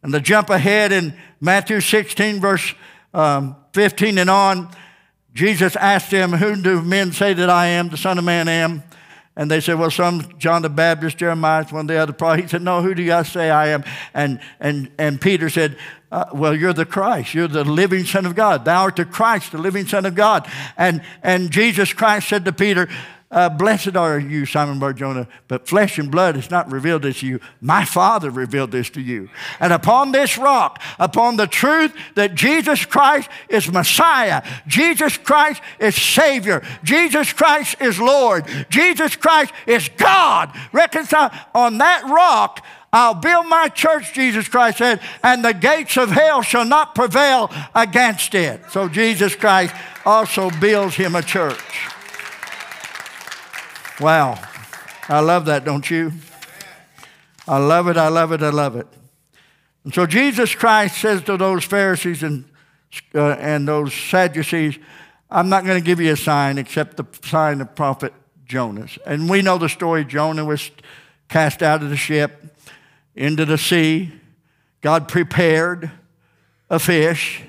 [0.02, 2.74] And to jump ahead in Matthew 16, verse
[3.12, 4.70] um, 15 and on,
[5.34, 8.82] Jesus asked them, Who do men say that I am, the Son of Man am?
[9.36, 12.42] And they said, Well, some John the Baptist, Jeremiah, one of the other prophets.
[12.42, 13.84] He said, No, who do you say I am?
[14.12, 15.78] And, and, and Peter said,
[16.10, 17.32] uh, Well, you're the Christ.
[17.32, 18.64] You're the living Son of God.
[18.64, 20.50] Thou art the Christ, the living Son of God.
[20.76, 22.88] And, and Jesus Christ said to Peter,
[23.30, 27.26] uh, blessed are you, Simon Barjona, but flesh and blood has not revealed this to
[27.26, 27.40] you.
[27.60, 29.28] My Father revealed this to you.
[29.60, 35.94] And upon this rock, upon the truth that Jesus Christ is Messiah, Jesus Christ is
[35.94, 42.64] Savior, Jesus Christ is Lord, Jesus Christ is God, reconcile on that rock.
[42.92, 47.48] I'll build my church, Jesus Christ said, and the gates of hell shall not prevail
[47.76, 48.60] against it.
[48.70, 49.72] So Jesus Christ
[50.04, 51.60] also builds him a church.
[54.00, 54.42] Wow.
[55.08, 56.12] I love that, don't you?
[57.46, 58.86] I love it, I love it, I love it.
[59.84, 62.46] And so Jesus Christ says to those Pharisees and,
[63.14, 64.78] uh, and those Sadducees,
[65.30, 68.14] I'm not going to give you a sign except the sign of prophet
[68.46, 68.98] Jonas.
[69.04, 70.04] And we know the story.
[70.04, 70.70] Jonah was
[71.28, 72.56] cast out of the ship
[73.14, 74.12] into the sea.
[74.80, 75.90] God prepared
[76.70, 77.42] a fish.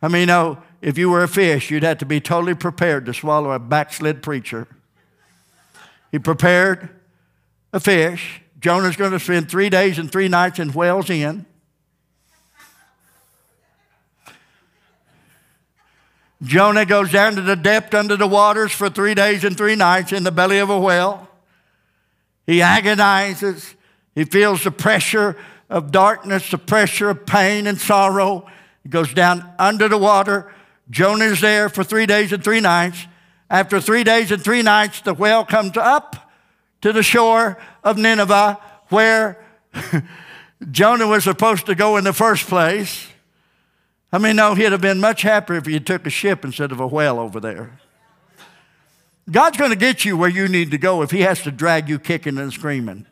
[0.00, 3.14] I mean, know, if you were a fish, you'd have to be totally prepared to
[3.14, 4.68] swallow a backslid preacher.
[6.16, 6.88] He prepared
[7.74, 8.40] a fish.
[8.58, 11.44] Jonah's going to spend three days and three nights in Whale's Inn.
[16.42, 20.10] Jonah goes down to the depth under the waters for three days and three nights
[20.10, 21.28] in the belly of a whale.
[22.46, 23.74] He agonizes.
[24.14, 25.36] He feels the pressure
[25.68, 28.48] of darkness, the pressure of pain and sorrow.
[28.82, 30.50] He goes down under the water.
[30.88, 33.06] Jonah's there for three days and three nights.
[33.48, 36.30] After three days and three nights, the whale comes up
[36.80, 39.44] to the shore of Nineveh where
[40.70, 43.08] Jonah was supposed to go in the first place.
[44.12, 46.80] I mean, no, he'd have been much happier if he took a ship instead of
[46.80, 47.78] a whale over there.
[49.30, 51.88] God's going to get you where you need to go if he has to drag
[51.88, 53.06] you kicking and screaming.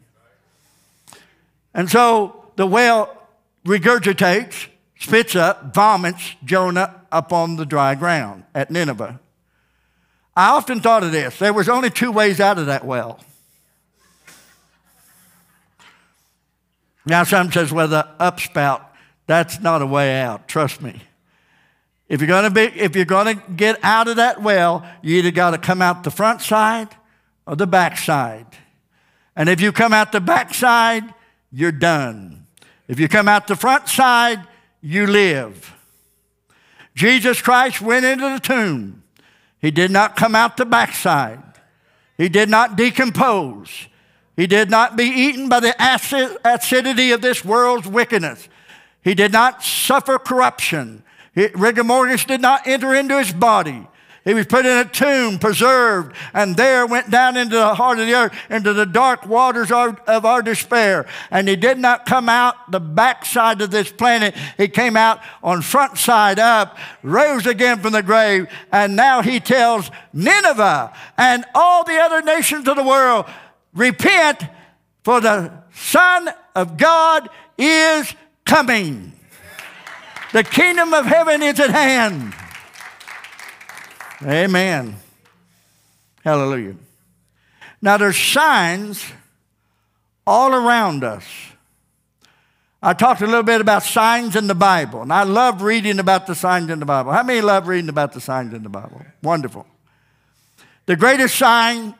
[1.74, 3.14] And so the whale
[3.66, 4.68] regurgitates,
[4.98, 9.18] spits up, vomits Jonah up on the dry ground at Nineveh.
[10.36, 11.38] I often thought of this.
[11.38, 13.20] There was only two ways out of that well.
[17.06, 18.82] Now, some says, well, the upspout,
[19.26, 20.48] that's not a way out.
[20.48, 21.02] Trust me.
[22.08, 25.16] If you're going to be, if you're going to get out of that well, you
[25.16, 26.88] either got to come out the front side
[27.46, 28.46] or the back side.
[29.36, 31.04] And if you come out the back side,
[31.52, 32.46] you're done.
[32.88, 34.46] If you come out the front side,
[34.80, 35.74] you live.
[36.94, 39.03] Jesus Christ went into the tomb.
[39.64, 41.40] He did not come out the backside.
[42.18, 43.88] He did not decompose.
[44.36, 48.46] He did not be eaten by the acid, acidity of this world's wickedness.
[49.02, 51.02] He did not suffer corruption.
[51.34, 53.86] He, rigor mortis did not enter into his body.
[54.24, 58.06] He was put in a tomb, preserved, and there went down into the heart of
[58.06, 61.06] the earth, into the dark waters of, our despair.
[61.30, 64.34] And he did not come out the backside of this planet.
[64.56, 69.40] He came out on front side up, rose again from the grave, and now he
[69.40, 73.26] tells Nineveh and all the other nations of the world,
[73.74, 74.42] repent,
[75.02, 78.14] for the Son of God is
[78.46, 79.12] coming.
[80.32, 82.34] The kingdom of heaven is at hand.
[84.24, 84.96] Amen.
[86.24, 86.76] Hallelujah.
[87.82, 89.04] Now there's signs
[90.26, 91.24] all around us.
[92.82, 96.26] I talked a little bit about signs in the Bible, and I love reading about
[96.26, 97.12] the signs in the Bible.
[97.12, 99.02] How many love reading about the signs in the Bible?
[99.22, 99.66] Wonderful.
[100.86, 101.94] The greatest sign,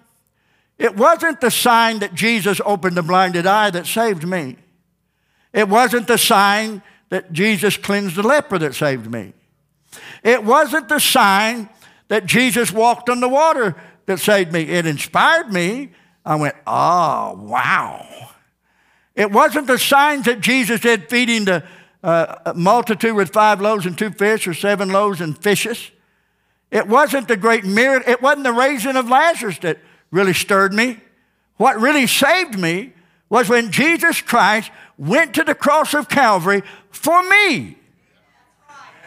[0.78, 4.56] it wasn't the sign that Jesus opened the blinded eye that saved me.
[5.52, 9.34] It wasn't the sign that Jesus cleansed the leper that saved me.
[10.22, 11.68] It wasn't the sign
[12.09, 14.62] that Jesus walked on the water that saved me.
[14.62, 15.90] It inspired me.
[16.25, 18.07] I went, oh, wow.
[19.14, 21.64] It wasn't the signs that Jesus did feeding the
[22.03, 25.90] uh, multitude with five loaves and two fish or seven loaves and fishes.
[26.71, 28.12] It wasn't the great miracle.
[28.12, 29.79] It wasn't the raising of Lazarus that
[30.11, 31.01] really stirred me.
[31.57, 32.93] What really saved me
[33.29, 37.79] was when Jesus Christ went to the cross of Calvary for me.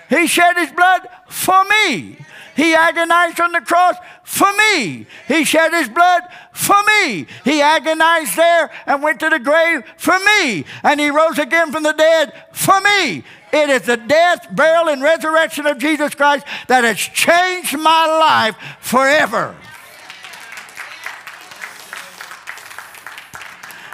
[0.09, 2.17] He shed his blood for me.
[2.55, 5.05] He agonized on the cross for me.
[5.27, 7.27] He shed his blood for me.
[7.43, 10.65] He agonized there and went to the grave for me.
[10.81, 13.23] And he rose again from the dead for me.
[13.53, 18.55] It is the death, burial, and resurrection of Jesus Christ that has changed my life
[18.79, 19.55] forever.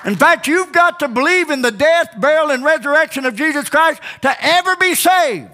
[0.06, 4.02] In fact, you've got to believe in the death, burial, and resurrection of Jesus Christ
[4.22, 5.50] to ever be saved.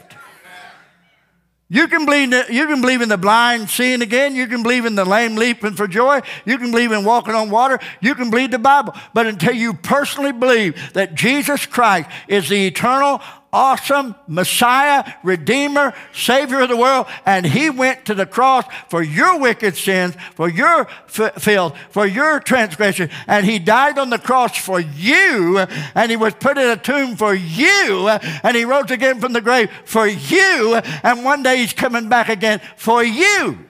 [1.71, 4.36] You can, believe, you can believe in the blind seeing again.
[4.36, 6.21] You can believe in the lame leaping for joy.
[6.43, 7.77] You can believe in walking on water.
[8.01, 8.95] You can believe the Bible.
[9.13, 13.21] But until you personally believe that Jesus Christ is the eternal,
[13.52, 19.40] awesome Messiah, Redeemer, Savior of the world, and He went to the cross for your
[19.40, 24.80] wicked sins, for your filth, for your transgression, and He died on the cross for
[24.80, 25.60] you,
[25.96, 29.42] and He was put in a tomb for you, and He rose again from the
[29.42, 33.66] grave for you, and one day He's coming back again for you.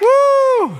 [0.00, 0.76] Woo!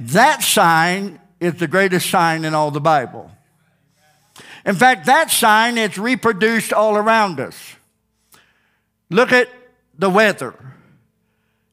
[0.00, 3.30] That sign is the greatest sign in all the Bible.
[4.64, 7.76] In fact, that sign is reproduced all around us.
[9.10, 9.48] Look at
[9.98, 10.54] the weather.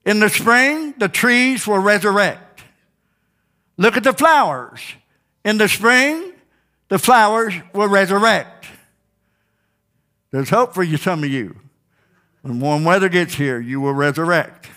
[0.06, 2.64] In the spring, the trees will resurrect.
[3.78, 4.82] Look at the flowers.
[5.46, 6.34] In the spring,
[6.90, 8.66] the flowers will resurrect.
[10.32, 11.56] There's hope for you, some of you.
[12.42, 14.70] When warm weather gets here, you will resurrect.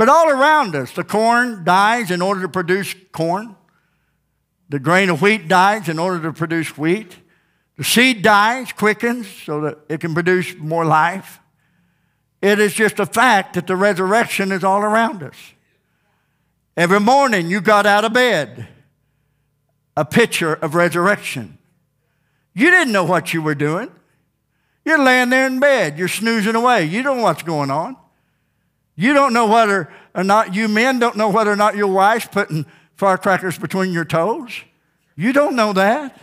[0.00, 3.54] But all around us, the corn dies in order to produce corn.
[4.70, 7.18] The grain of wheat dies in order to produce wheat.
[7.76, 11.38] The seed dies, quickens, so that it can produce more life.
[12.40, 15.36] It is just a fact that the resurrection is all around us.
[16.78, 18.68] Every morning you got out of bed,
[19.98, 21.58] a picture of resurrection.
[22.54, 23.90] You didn't know what you were doing.
[24.82, 26.86] You're laying there in bed, you're snoozing away.
[26.86, 27.98] You don't know what's going on.
[29.00, 32.26] You don't know whether or not, you men don't know whether or not your wife's
[32.26, 34.60] putting firecrackers between your toes.
[35.16, 36.20] You don't know that.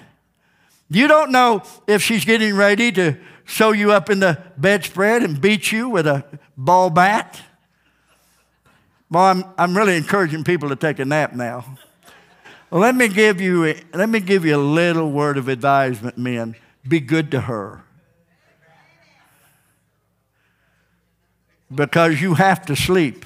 [0.87, 5.41] You don't know if she's getting ready to sew you up in the bedspread and
[5.41, 6.23] beat you with a
[6.55, 7.41] ball bat.
[9.09, 11.79] Well, I'm, I'm really encouraging people to take a nap now.
[12.69, 16.55] Let me give you a, let me give you a little word of advisement, men.
[16.87, 17.86] Be good to her.
[21.73, 23.25] Because you have to sleep.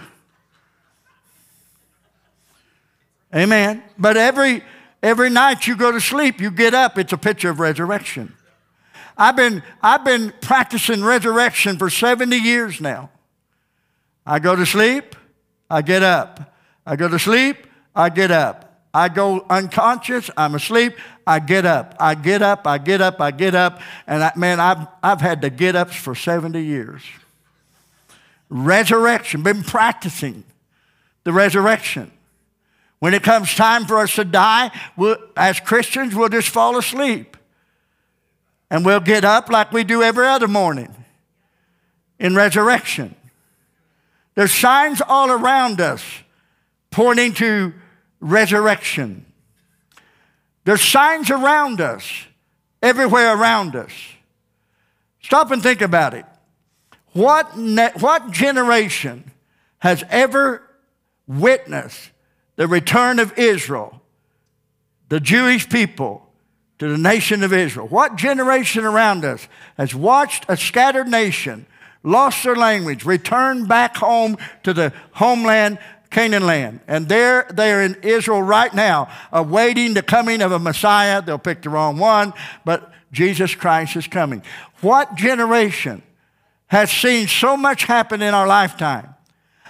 [3.34, 3.84] Amen.
[3.98, 4.64] But every
[5.02, 8.36] every night you go to sleep, you get up, it's a picture of resurrection.
[9.18, 13.10] I've been I've been practicing resurrection for 70 years now.
[14.26, 15.16] I go to sleep,
[15.70, 16.56] I get up.
[16.86, 18.68] I go to sleep, I get up.
[18.94, 20.94] I go unconscious, I'm asleep,
[21.26, 21.96] I get up.
[21.98, 23.80] I get up, I get up, I get up.
[24.06, 27.02] And I, man, I've, I've had the get ups for 70 years
[28.52, 30.44] resurrection, been practicing
[31.24, 32.12] the resurrection.
[33.00, 37.38] When it comes time for us to die, we'll, as Christians, we'll just fall asleep.
[38.70, 40.94] And we'll get up like we do every other morning
[42.20, 43.16] in resurrection.
[44.36, 46.04] There's signs all around us
[46.92, 47.74] pointing to
[48.20, 49.26] resurrection.
[50.64, 52.06] There's signs around us,
[52.84, 53.92] everywhere around us.
[55.22, 56.26] Stop and think about it.
[57.14, 59.32] What, ne- what generation
[59.80, 60.64] has ever
[61.28, 62.12] witnessed
[62.56, 64.02] the return of Israel,
[65.10, 66.28] the Jewish people,
[66.80, 67.88] to the nation of Israel?
[67.88, 69.48] What generation around us
[69.78, 71.66] has watched a scattered nation,
[72.04, 75.80] lost their language, return back home to the homeland
[76.12, 76.82] Canaan land.
[76.88, 81.22] And there they are in Israel right now, awaiting the coming of a Messiah.
[81.22, 82.34] They'll pick the wrong one,
[82.66, 84.44] but Jesus Christ is coming.
[84.82, 86.04] What generation
[86.72, 89.14] has seen so much happen in our lifetime.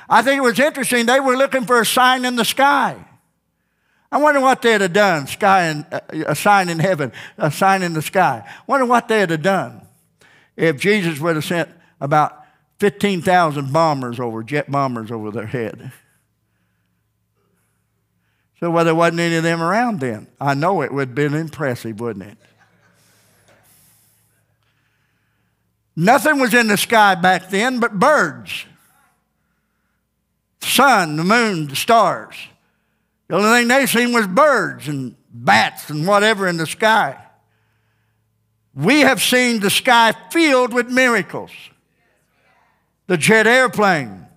[0.07, 1.07] I think it was interesting.
[1.07, 2.95] They were looking for a sign in the sky.
[4.11, 7.81] I wonder what they'd have done, sky and, uh, a sign in heaven, a sign
[7.81, 8.47] in the sky.
[8.67, 9.81] Wonder what they'd have done
[10.55, 12.45] if Jesus would have sent about
[12.79, 15.91] 15,000 bombers over, jet bombers over their head.
[18.60, 20.27] So, well, there wasn't any of them around then.
[20.39, 22.37] I know it would have been impressive, wouldn't it?
[25.96, 28.65] Nothing was in the sky back then but birds.
[30.62, 32.35] The sun, the moon, the stars.
[33.27, 37.17] The only thing they seen was birds and bats and whatever in the sky.
[38.73, 41.52] We have seen the sky filled with miracles.
[43.08, 44.27] The jet airplane,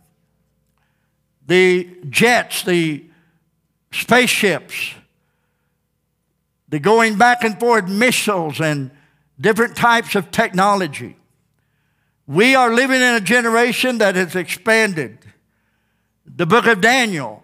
[1.46, 3.05] the jets, the
[3.92, 4.94] spaceships,
[6.68, 8.90] the going back and forth missiles and
[9.40, 11.16] different types of technology.
[12.26, 15.18] We are living in a generation that has expanded.
[16.26, 17.42] The book of Daniel.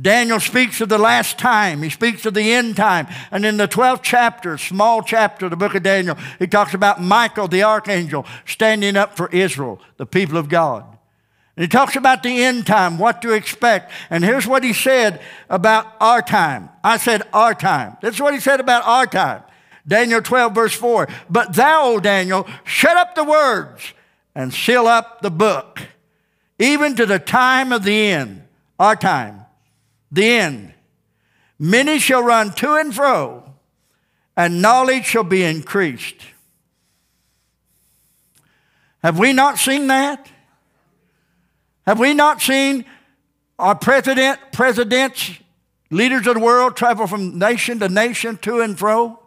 [0.00, 1.82] Daniel speaks of the last time.
[1.82, 3.08] He speaks of the end time.
[3.30, 7.02] And in the 12th chapter, small chapter of the book of Daniel, he talks about
[7.02, 10.84] Michael, the archangel, standing up for Israel, the people of God.
[11.56, 13.90] And he talks about the end time, what to expect.
[14.10, 16.68] And here's what he said about our time.
[16.84, 17.96] I said our time.
[18.02, 19.42] This is what he said about our time.
[19.88, 21.08] Daniel 12, verse 4.
[21.30, 23.94] But thou, O Daniel, shut up the words
[24.36, 25.80] and seal up the book,
[26.58, 28.42] even to the time of the end,
[28.78, 29.46] our time,
[30.12, 30.74] the end.
[31.58, 33.54] Many shall run to and fro,
[34.36, 36.16] and knowledge shall be increased.
[39.02, 40.28] Have we not seen that?
[41.86, 42.84] Have we not seen
[43.58, 45.30] our president, presidents,
[45.90, 49.18] leaders of the world travel from nation to nation to and fro?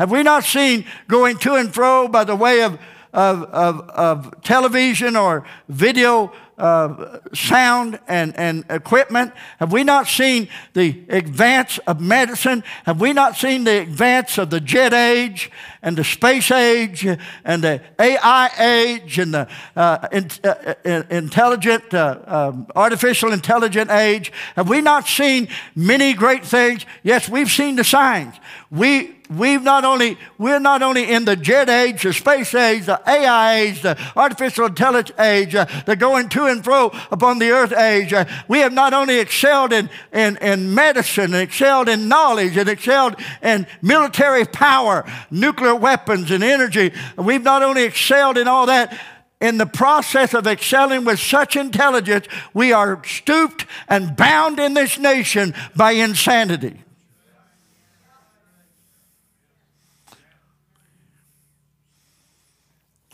[0.00, 2.76] Have we not seen going to and fro by the way of
[3.16, 9.32] of, of, of television or video uh, sound and, and equipment?
[9.58, 12.62] Have we not seen the advance of medicine?
[12.84, 15.50] Have we not seen the advance of the jet age
[15.86, 17.06] and the space age
[17.44, 20.74] and the AI age and the uh, in, uh,
[21.10, 24.32] intelligent, uh, um, artificial intelligent age?
[24.56, 26.84] Have we not seen many great things?
[27.04, 28.34] Yes, we've seen the signs.
[28.68, 33.00] We, we've not only, we're not only in the jet age, the space age, the
[33.06, 37.72] AI age, the artificial intelligence age, uh, the going to and fro upon the earth
[37.72, 38.12] age.
[38.12, 42.68] Uh, we have not only excelled in, in, in medicine, and excelled in knowledge, and
[42.68, 46.92] excelled in military power, nuclear weapons, and energy.
[47.16, 48.98] We've not only excelled in all that,
[49.40, 54.98] in the process of excelling with such intelligence, we are stooped and bound in this
[54.98, 56.82] nation by insanity.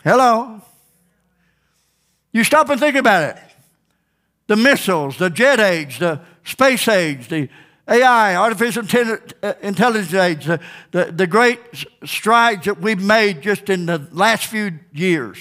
[0.04, 0.60] Hello?
[2.32, 3.42] You stop and think about it.
[4.46, 7.48] The missiles, the jet age, the space age, the
[7.88, 8.84] AI, artificial
[9.42, 10.60] uh, intelligence age, the,
[10.92, 11.58] the, the great
[12.04, 15.38] strides that we've made just in the last few years.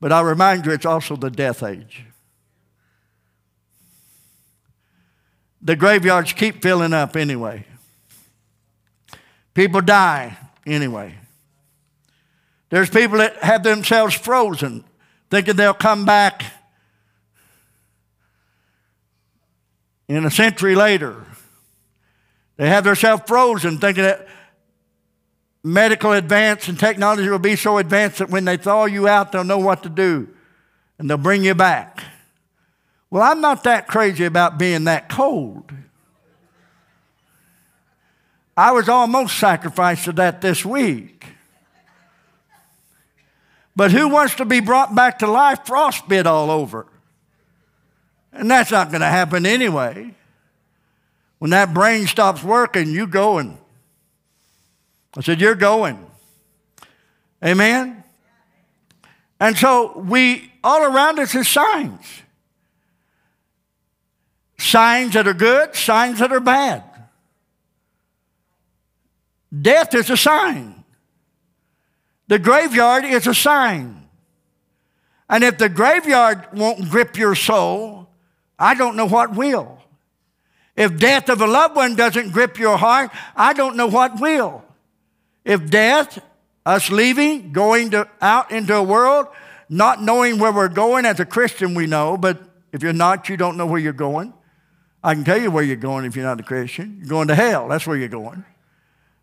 [0.00, 2.04] But I remind you, it's also the death age.
[5.60, 7.66] The graveyards keep filling up anyway.
[9.54, 11.14] People die anyway.
[12.70, 14.84] There's people that have themselves frozen,
[15.30, 16.44] thinking they'll come back
[20.08, 21.24] in a century later.
[22.56, 24.26] They have themselves frozen, thinking that
[25.62, 29.44] medical advance and technology will be so advanced that when they thaw you out, they'll
[29.44, 30.28] know what to do
[30.98, 32.02] and they'll bring you back.
[33.10, 35.72] Well, I'm not that crazy about being that cold.
[38.56, 41.24] I was almost sacrificed to that this week.
[43.76, 46.86] But who wants to be brought back to life frostbit all over?
[48.38, 50.14] And that's not going to happen anyway.
[51.40, 53.58] When that brain stops working, you going.
[55.16, 56.06] I said, You're going.
[57.44, 58.04] Amen?
[59.40, 62.04] And so we, all around us is signs.
[64.56, 66.84] Signs that are good, signs that are bad.
[69.62, 70.84] Death is a sign.
[72.28, 74.08] The graveyard is a sign.
[75.28, 78.07] And if the graveyard won't grip your soul,
[78.58, 79.78] I don't know what will.
[80.76, 84.64] If death of a loved one doesn't grip your heart, I don't know what will.
[85.44, 86.20] If death,
[86.64, 89.26] us leaving, going to, out into a world,
[89.68, 92.40] not knowing where we're going, as a Christian we know, but
[92.72, 94.32] if you're not, you don't know where you're going.
[95.02, 96.98] I can tell you where you're going if you're not a Christian.
[97.00, 97.68] You're going to hell.
[97.68, 98.44] That's where you're going.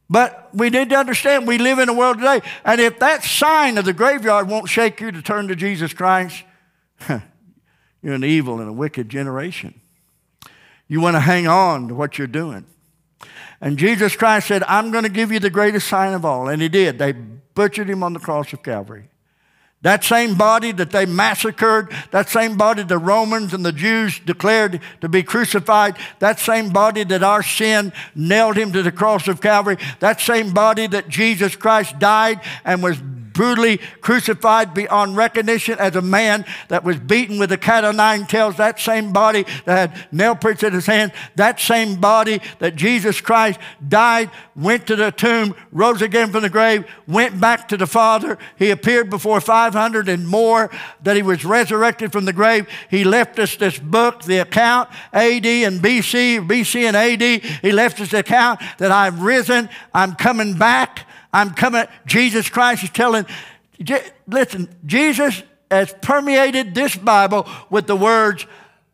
[0.09, 2.41] But we need to understand we live in a world today.
[2.63, 6.43] And if that sign of the graveyard won't shake you to turn to Jesus Christ,
[8.05, 9.81] you're an evil and a wicked generation.
[10.87, 12.67] You want to hang on to what you're doing.
[13.59, 16.47] And Jesus Christ said, I'm going to give you the greatest sign of all.
[16.47, 16.99] And he did.
[16.99, 19.09] They butchered him on the cross of Calvary.
[19.81, 24.81] That same body that they massacred, that same body the Romans and the Jews declared
[25.01, 29.41] to be crucified, that same body that our sin nailed him to the cross of
[29.41, 32.99] Calvary, that same body that Jesus Christ died and was
[33.35, 38.25] brutally crucified beyond recognition as a man that was beaten with a cat o' nine
[38.25, 38.55] tails.
[38.55, 43.21] That same body that had nail prints in his hand, that same body that Jesus
[43.21, 47.85] Christ died, went to the tomb, rose again from the grave, went back to the
[47.85, 48.39] Father.
[48.57, 50.71] He appeared before 500 and more,
[51.03, 52.67] that he was resurrected from the grave.
[52.89, 57.43] He left us this book, the account, AD and BC, BC and AD.
[57.61, 61.05] He left us the account that I've risen, I'm coming back.
[61.35, 61.85] I'm coming.
[62.05, 63.25] Jesus Christ is telling,
[64.25, 68.45] listen, Jesus has permeated this Bible with the words,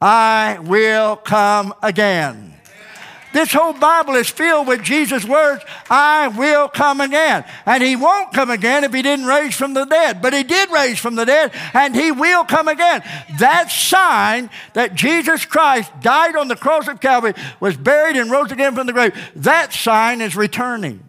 [0.02, 2.48] I will come again.
[3.32, 7.46] This whole Bible is filled with Jesus' words, I will come again.
[7.68, 10.20] And he won't come again if he didn't raise from the dead.
[10.20, 13.04] But he did raise from the dead, and he will come again.
[13.40, 18.52] That sign that Jesus Christ died on the cross of Calvary, was buried, and rose
[18.52, 21.08] again from the grave, that sign is returning.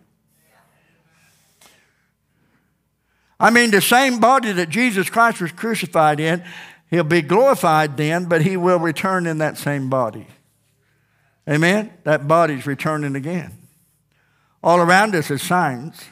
[3.42, 6.44] I mean, the same body that Jesus Christ was crucified in,
[6.88, 10.28] he'll be glorified then, but he will return in that same body.
[11.50, 11.92] Amen?
[12.04, 13.50] That body's returning again.
[14.62, 16.04] All around us is signs.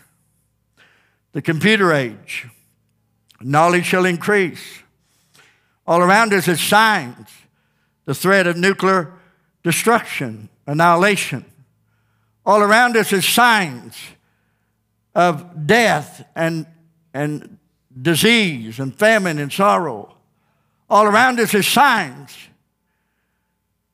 [1.30, 2.48] The computer age,
[3.40, 4.82] knowledge shall increase.
[5.86, 7.28] All around us is signs.
[8.06, 9.12] The threat of nuclear
[9.62, 11.44] destruction, annihilation.
[12.44, 13.96] All around us is signs
[15.14, 16.66] of death and
[17.12, 17.58] and
[18.00, 20.14] disease and famine and sorrow.
[20.88, 22.36] All around us is signs.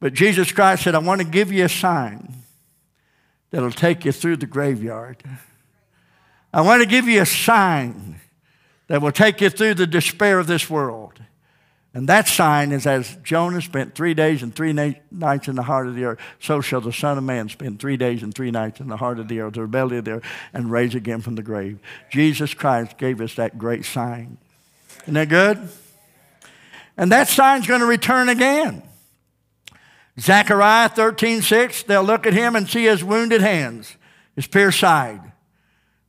[0.00, 2.34] But Jesus Christ said, I want to give you a sign
[3.50, 5.22] that'll take you through the graveyard.
[6.52, 8.20] I want to give you a sign
[8.88, 11.20] that will take you through the despair of this world.
[11.97, 15.62] And that sign is as Jonah spent three days and three na- nights in the
[15.62, 18.51] heart of the earth, so shall the Son of Man spend three days and three
[18.51, 21.22] nights in the heart of the earth, the belly of the earth, and rise again
[21.22, 21.78] from the grave.
[22.11, 24.36] Jesus Christ gave us that great sign.
[25.05, 25.70] Isn't that good?
[26.99, 28.82] And that sign's going to return again.
[30.20, 33.97] Zechariah 13, 6, they'll look at him and see his wounded hands,
[34.34, 35.32] his pierced side.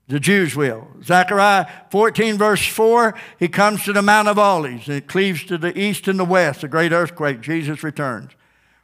[0.07, 0.87] The Jews will.
[1.03, 5.57] Zechariah 14, verse 4, he comes to the Mount of Olives and it cleaves to
[5.57, 7.41] the east and the west, a great earthquake.
[7.41, 8.31] Jesus returns.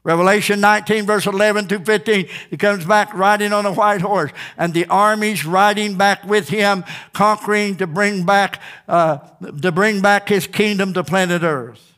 [0.04, 4.74] Revelation 19, verse 11 to 15, he comes back riding on a white horse, and
[4.74, 9.20] the armies riding back with him, conquering to bring back, uh,
[9.62, 11.94] to bring back his kingdom to planet Earth.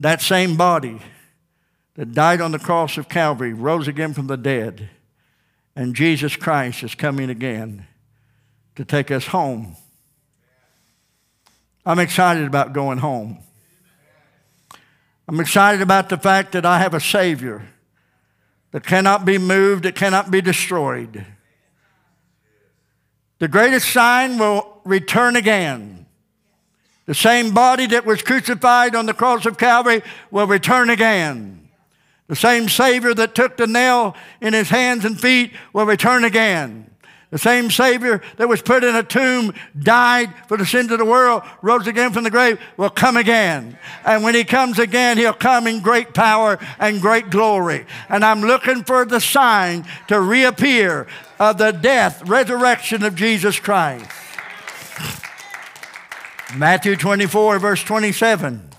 [0.00, 1.00] That same body
[1.94, 4.90] that died on the cross of Calvary rose again from the dead,
[5.76, 7.86] and Jesus Christ is coming again
[8.76, 9.76] to take us home.
[11.84, 13.38] I'm excited about going home.
[15.26, 17.68] I'm excited about the fact that I have a Savior
[18.72, 21.24] that cannot be moved, that cannot be destroyed.
[23.38, 26.06] The greatest sign will return again.
[27.06, 31.68] The same body that was crucified on the cross of Calvary will return again.
[32.28, 36.89] The same Savior that took the nail in his hands and feet will return again.
[37.30, 41.04] The same Savior that was put in a tomb, died for the sins of the
[41.04, 43.78] world, rose again from the grave, will come again.
[44.04, 47.86] And when He comes again, He'll come in great power and great glory.
[48.08, 51.06] And I'm looking for the sign to reappear
[51.38, 54.10] of the death, resurrection of Jesus Christ.
[56.56, 58.70] Matthew 24, verse 27.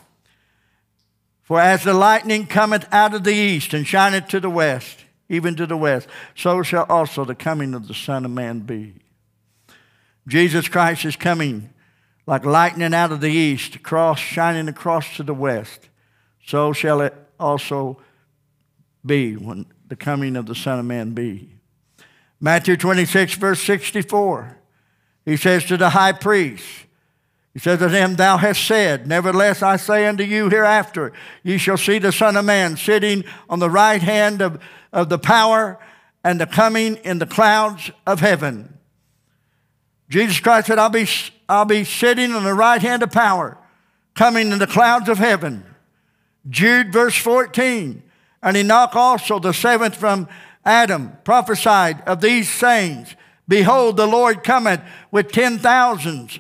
[1.43, 5.01] For as the lightning cometh out of the east and shineth to the west,
[5.32, 8.93] even to the west, so shall also the coming of the Son of Man be.
[10.27, 11.69] Jesus Christ is coming
[12.27, 15.88] like lightning out of the east, across, shining across to the west.
[16.45, 17.97] So shall it also
[19.05, 21.49] be when the coming of the Son of Man be.
[22.41, 24.57] Matthew 26, verse 64,
[25.23, 26.65] he says to the high priest,
[27.54, 31.12] he says to him, Thou hast said, Nevertheless I say unto you hereafter,
[31.43, 34.62] ye shall see the Son of Man sitting on the right hand of
[34.93, 35.80] of the power
[36.24, 38.78] and the coming in the clouds of heaven.
[40.10, 41.08] Jesus Christ said, I'll be,
[41.47, 43.58] I'll be sitting on the right hand of power,
[44.14, 45.66] coming in the clouds of heaven.
[46.49, 48.04] Jude, verse 14.
[48.43, 50.28] And Enoch also, the seventh from
[50.66, 53.16] Adam, prophesied of these sayings
[53.47, 54.82] Behold, the Lord cometh
[55.12, 56.39] with ten thousands,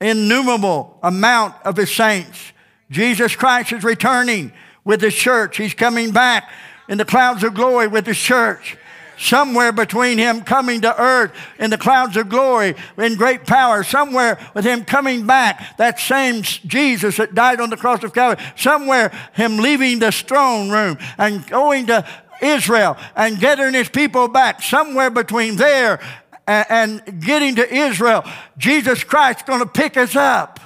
[0.00, 2.52] innumerable amount of his saints.
[2.90, 4.52] Jesus Christ is returning
[4.84, 5.56] with his church.
[5.56, 6.50] He's coming back
[6.88, 8.76] in the clouds of glory with his church.
[9.18, 14.38] Somewhere between him coming to earth in the clouds of glory in great power, somewhere
[14.54, 19.10] with him coming back, that same Jesus that died on the cross of Calvary, somewhere
[19.32, 22.06] him leaving the throne room and going to
[22.42, 25.98] Israel and gathering his people back, somewhere between there
[26.46, 28.24] and, and getting to Israel,
[28.56, 30.60] Jesus Christ is going to pick us up.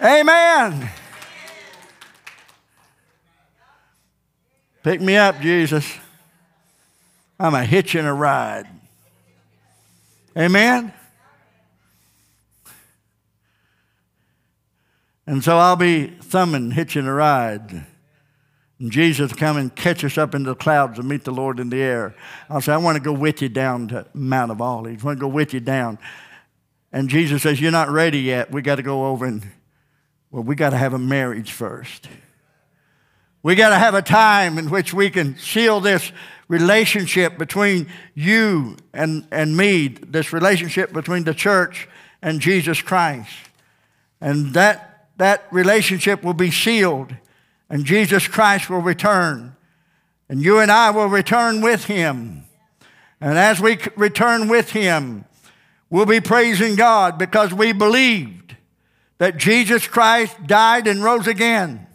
[0.00, 0.90] Amen.
[4.82, 5.92] Pick me up, Jesus.
[7.40, 8.68] I'm a hitching a ride.
[10.36, 10.92] Amen.
[15.26, 17.84] And so I'll be thumbing, hitching a ride.
[18.78, 21.68] And Jesus come and catch us up into the clouds and meet the Lord in
[21.68, 22.14] the air.
[22.48, 25.02] I'll say, I want to go with you down to Mount of Olives.
[25.02, 25.98] I want to go with you down.
[26.92, 28.52] And Jesus says, You're not ready yet.
[28.52, 29.46] We got to go over and,
[30.30, 32.08] well, we got to have a marriage first.
[33.42, 36.12] We got to have a time in which we can seal this
[36.48, 41.88] relationship between you and, and me, this relationship between the church
[42.22, 43.30] and Jesus Christ.
[44.20, 47.14] And that, that relationship will be sealed
[47.70, 49.54] and Jesus Christ will return.
[50.28, 52.44] And you and I will return with him.
[53.20, 55.24] And as we return with him,
[55.90, 58.56] we'll be praising God because we believed
[59.18, 61.86] that Jesus Christ died and rose again.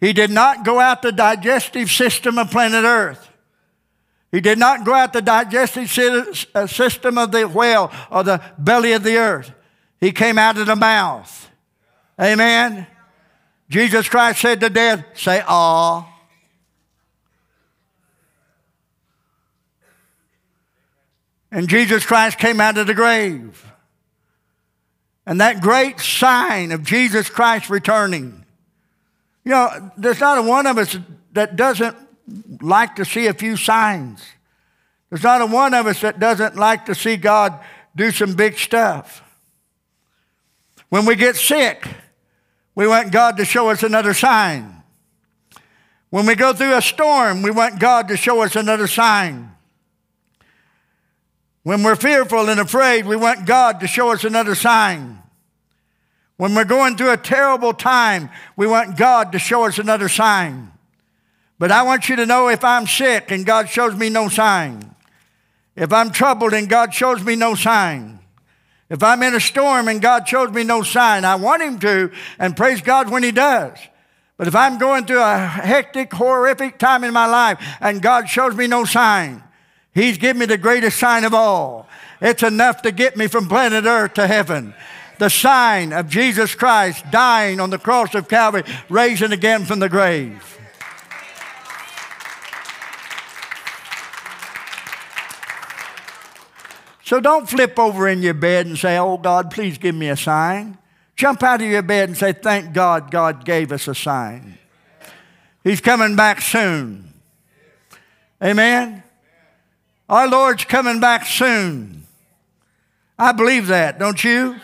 [0.00, 3.28] He did not go out the digestive system of planet Earth.
[4.30, 8.92] He did not go out the digestive uh, system of the whale or the belly
[8.92, 9.52] of the earth.
[10.00, 11.50] He came out of the mouth.
[12.20, 12.86] Amen.
[13.68, 16.14] Jesus Christ said to death, Say, ah.
[21.50, 23.64] And Jesus Christ came out of the grave.
[25.26, 28.44] And that great sign of Jesus Christ returning.
[29.44, 30.98] You know, there's not a one of us
[31.32, 31.96] that doesn't
[32.62, 34.22] like to see a few signs.
[35.10, 37.58] There's not a one of us that doesn't like to see God
[37.96, 39.22] do some big stuff.
[40.90, 41.86] When we get sick,
[42.78, 44.84] we want God to show us another sign.
[46.10, 49.50] When we go through a storm, we want God to show us another sign.
[51.64, 55.20] When we're fearful and afraid, we want God to show us another sign.
[56.36, 60.70] When we're going through a terrible time, we want God to show us another sign.
[61.58, 64.94] But I want you to know if I'm sick and God shows me no sign,
[65.74, 68.20] if I'm troubled and God shows me no sign,
[68.90, 72.10] if I'm in a storm and God shows me no sign, I want Him to,
[72.38, 73.76] and praise God when He does.
[74.36, 78.54] But if I'm going through a hectic, horrific time in my life and God shows
[78.54, 79.42] me no sign,
[79.94, 81.88] He's given me the greatest sign of all.
[82.20, 84.74] It's enough to get me from planet Earth to heaven.
[85.18, 89.88] The sign of Jesus Christ dying on the cross of Calvary, raising again from the
[89.88, 90.57] grave.
[97.08, 100.16] So don't flip over in your bed and say, Oh God, please give me a
[100.16, 100.76] sign.
[101.16, 104.58] Jump out of your bed and say, Thank God, God gave us a sign.
[105.64, 107.14] He's coming back soon.
[108.44, 109.02] Amen?
[110.06, 112.04] Our Lord's coming back soon.
[113.18, 114.56] I believe that, don't you?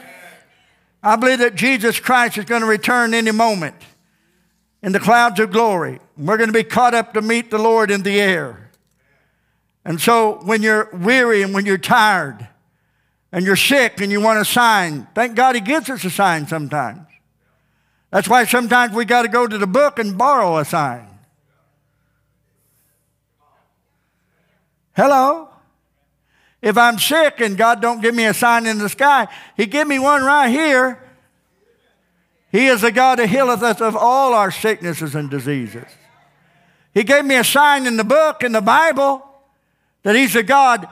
[1.03, 3.76] I believe that Jesus Christ is going to return any moment
[4.82, 5.99] in the clouds of glory.
[6.18, 8.64] We're going to be caught up to meet the Lord in the air.
[9.85, 12.49] And so when you're weary and when you're tired
[13.30, 16.47] and you're sick and you want a sign, thank God He gives us a sign
[16.47, 17.07] sometimes.
[18.11, 21.09] That's why sometimes we got to go to the book and borrow a sign.
[24.97, 25.49] Hello?
[26.62, 29.87] If I'm sick and God don't give me a sign in the sky, He give
[29.87, 30.99] me one right here.
[32.51, 35.89] He is the God that healeth us of all our sicknesses and diseases.
[36.95, 39.34] He gave me a sign in the book, in the Bible
[40.05, 40.89] that He's a God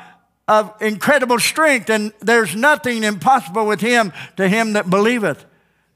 [0.49, 5.45] of incredible strength, and there's nothing impossible with Him to him that believeth.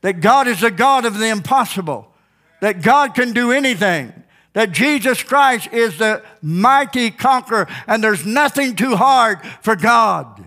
[0.02, 2.12] That God is a God of the impossible,
[2.60, 4.12] that God can do anything,
[4.52, 10.44] that Jesus Christ is the mighty conqueror, and there's nothing too hard for God.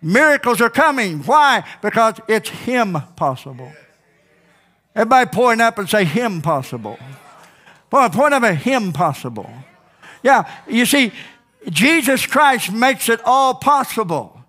[0.00, 1.18] Miracles are coming.
[1.18, 1.64] Why?
[1.82, 3.70] Because it's Him possible.
[4.94, 6.98] Everybody point up and say, Him possible.
[7.90, 9.50] Point, point up a Him possible.
[10.22, 11.12] Yeah, you see,
[11.68, 14.39] Jesus Christ makes it all possible.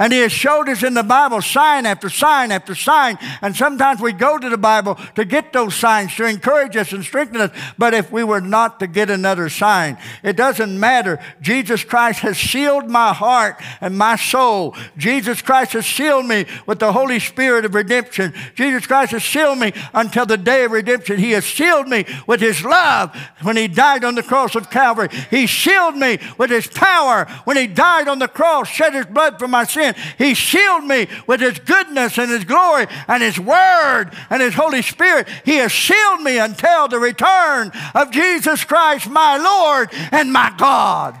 [0.00, 3.18] And he has showed us in the Bible sign after sign after sign.
[3.42, 7.04] And sometimes we go to the Bible to get those signs to encourage us and
[7.04, 7.50] strengthen us.
[7.76, 11.18] But if we were not to get another sign, it doesn't matter.
[11.42, 14.74] Jesus Christ has sealed my heart and my soul.
[14.96, 18.32] Jesus Christ has sealed me with the Holy Spirit of redemption.
[18.54, 21.18] Jesus Christ has sealed me until the day of redemption.
[21.18, 25.10] He has sealed me with his love when he died on the cross of Calvary.
[25.28, 29.38] He sealed me with his power when he died on the cross, shed his blood
[29.38, 29.89] for my sin.
[29.94, 30.14] Sin.
[30.18, 34.82] He sealed me with His goodness and His glory and His Word and His Holy
[34.82, 35.28] Spirit.
[35.44, 41.16] He has sealed me until the return of Jesus Christ, my Lord and my God.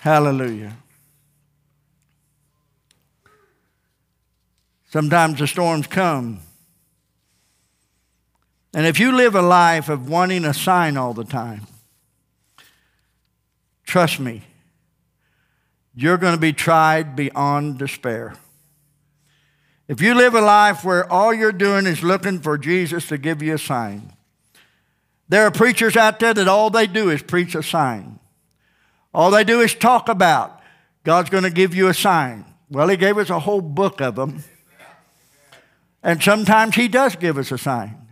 [0.00, 0.76] Hallelujah.
[4.88, 6.38] Sometimes the storms come.
[8.72, 11.66] And if you live a life of wanting a sign all the time,
[13.86, 14.42] trust me,
[15.94, 18.34] you're going to be tried beyond despair.
[19.88, 23.40] If you live a life where all you're doing is looking for Jesus to give
[23.40, 24.12] you a sign,
[25.28, 28.18] there are preachers out there that all they do is preach a sign.
[29.14, 30.60] All they do is talk about
[31.04, 32.44] God's going to give you a sign.
[32.68, 34.44] Well, He gave us a whole book of them.
[36.02, 38.05] And sometimes He does give us a sign.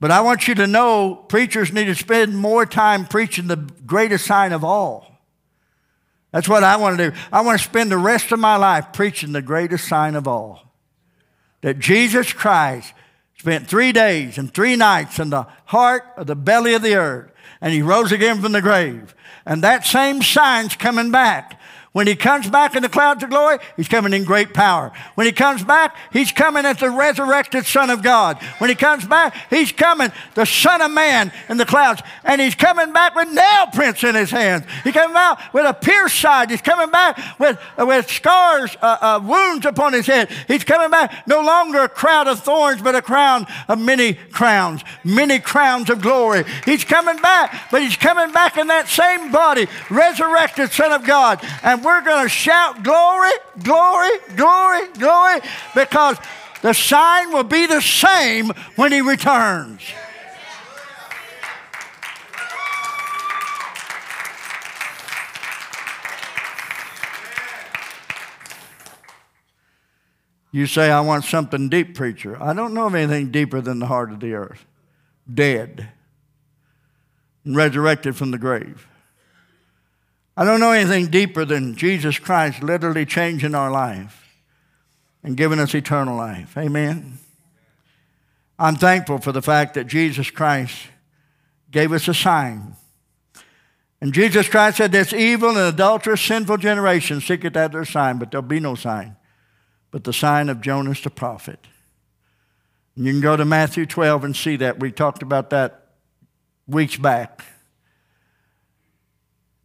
[0.00, 4.26] But I want you to know preachers need to spend more time preaching the greatest
[4.26, 5.18] sign of all.
[6.30, 7.16] That's what I want to do.
[7.32, 10.68] I want to spend the rest of my life preaching the greatest sign of all
[11.62, 12.92] that Jesus Christ
[13.38, 17.32] spent three days and three nights in the heart of the belly of the earth,
[17.60, 19.14] and he rose again from the grave.
[19.46, 21.57] And that same sign's coming back.
[21.92, 24.92] When he comes back in the clouds of glory, he's coming in great power.
[25.14, 28.40] When he comes back, he's coming as the resurrected Son of God.
[28.58, 32.02] When he comes back, he's coming the Son of Man in the clouds.
[32.24, 34.66] And he's coming back with nail prints in his hands.
[34.84, 36.50] He's coming out with a pierced side.
[36.50, 40.30] He's coming back with, with scars, uh, uh, wounds upon his head.
[40.46, 44.82] He's coming back no longer a crown of thorns, but a crown of many crowns,
[45.04, 46.44] many crowns of glory.
[46.66, 51.42] He's coming back, but he's coming back in that same body, resurrected Son of God.
[51.62, 53.30] And we're going to shout glory,
[53.62, 55.40] glory, glory, glory,
[55.74, 56.16] because
[56.62, 59.82] the sign will be the same when he returns.
[70.50, 72.42] You say, I want something deep, preacher.
[72.42, 74.64] I don't know of anything deeper than the heart of the earth.
[75.32, 75.90] Dead
[77.44, 78.87] and resurrected from the grave.
[80.38, 84.24] I don't know anything deeper than Jesus Christ literally changing our life
[85.24, 86.56] and giving us eternal life.
[86.56, 87.18] Amen.
[88.56, 90.76] I'm thankful for the fact that Jesus Christ
[91.72, 92.76] gave us a sign.
[94.00, 98.30] And Jesus Christ said, This evil and adulterous, sinful generation seeketh after a sign, but
[98.30, 99.16] there'll be no sign,
[99.90, 101.66] but the sign of Jonas the prophet.
[102.94, 104.78] And you can go to Matthew 12 and see that.
[104.78, 105.94] We talked about that
[106.68, 107.42] weeks back.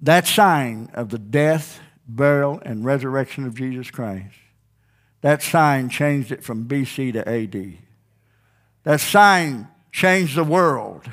[0.04, 4.36] That sign of the death, burial, and resurrection of Jesus Christ,
[5.22, 7.78] that sign changed it from BC to AD.
[8.84, 11.10] That sign changed the world.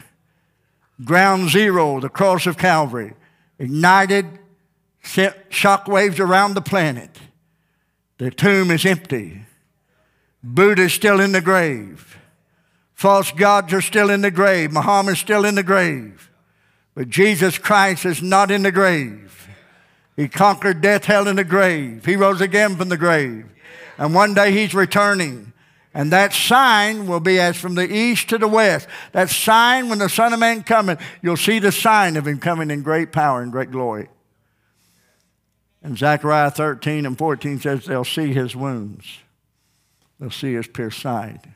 [1.05, 3.15] Ground zero, the cross of Calvary,
[3.61, 4.27] ignited
[5.05, 7.17] sent shockwaves around the planet.
[8.19, 9.43] The tomb is empty.
[10.43, 12.19] Buddha is still in the grave.
[12.95, 14.73] False gods are still in the grave.
[14.73, 16.30] Muhammad is still in the grave.
[17.01, 19.49] But Jesus Christ is not in the grave.
[20.17, 22.05] He conquered death, hell, and the grave.
[22.05, 23.47] He rose again from the grave.
[23.97, 25.55] And one day he's returning.
[25.95, 28.87] And that sign will be as from the east to the west.
[29.13, 32.71] That sign, when the Son of Man cometh, you'll see the sign of him coming
[32.71, 34.11] in great power and great glory.
[35.83, 39.07] And Zechariah 13 and 14 says they'll see his wounds.
[40.19, 41.51] They'll see his pierced side.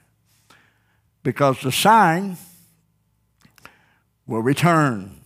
[1.23, 2.39] Because the sign
[4.27, 5.21] will return.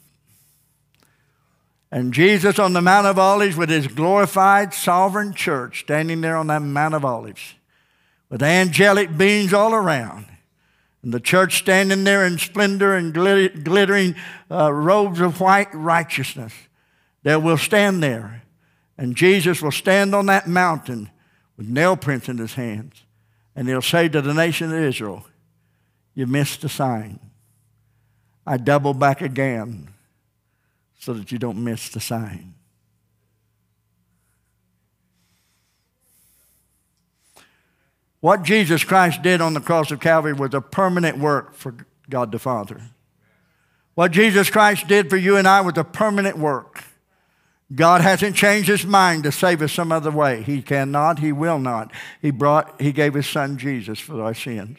[1.91, 6.49] And Jesus on the Mount of Olives with his glorified sovereign church standing there on
[6.49, 7.55] that Mount of Olives
[8.29, 10.27] with angelic beings all around.
[11.03, 14.17] And the church standing there in splendor and glittering
[14.51, 16.53] uh, robes of white righteousness.
[17.23, 18.43] They will stand there.
[18.99, 21.11] And Jesus will stand on that mountain
[21.57, 23.05] with nail prints in his hands.
[23.55, 25.25] And he'll say to the nation of Israel,
[26.15, 27.21] You missed the sign.
[28.47, 29.95] I double back again
[30.99, 32.55] so that you don't miss the sign.
[38.21, 41.75] What Jesus Christ did on the cross of Calvary was a permanent work for
[42.11, 42.81] God the Father.
[43.95, 46.85] What Jesus Christ did for you and I was a permanent work.
[47.75, 50.43] God hasn't changed his mind to save us some other way.
[50.43, 51.93] He cannot, he will not.
[52.23, 54.79] He brought he gave his son Jesus for our sins.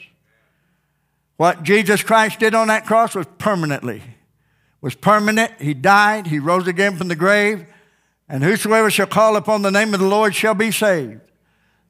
[1.38, 4.02] What Jesus Christ did on that cross was permanently
[4.82, 5.52] was permanent.
[5.60, 7.66] He died, he rose again from the grave,
[8.28, 11.22] and whosoever shall call upon the name of the Lord shall be saved.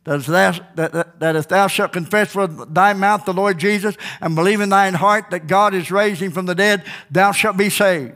[0.06, 4.36] That, that, that, that if thou shalt confess with thy mouth the Lord Jesus and
[4.36, 8.14] believe in thine heart that God is raising from the dead, thou shalt be saved.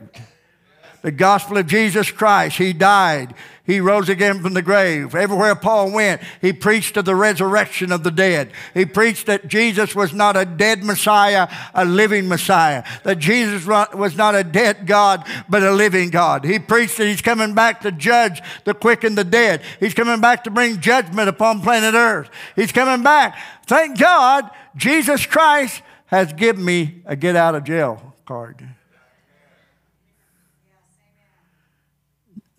[1.04, 2.56] The gospel of Jesus Christ.
[2.56, 3.34] He died.
[3.66, 5.14] He rose again from the grave.
[5.14, 8.50] Everywhere Paul went, he preached of the resurrection of the dead.
[8.72, 12.84] He preached that Jesus was not a dead Messiah, a living Messiah.
[13.02, 16.42] That Jesus was not a dead God, but a living God.
[16.42, 19.60] He preached that he's coming back to judge the quick and the dead.
[19.80, 22.30] He's coming back to bring judgment upon planet Earth.
[22.56, 23.36] He's coming back.
[23.66, 28.73] Thank God, Jesus Christ has given me a get out of jail card.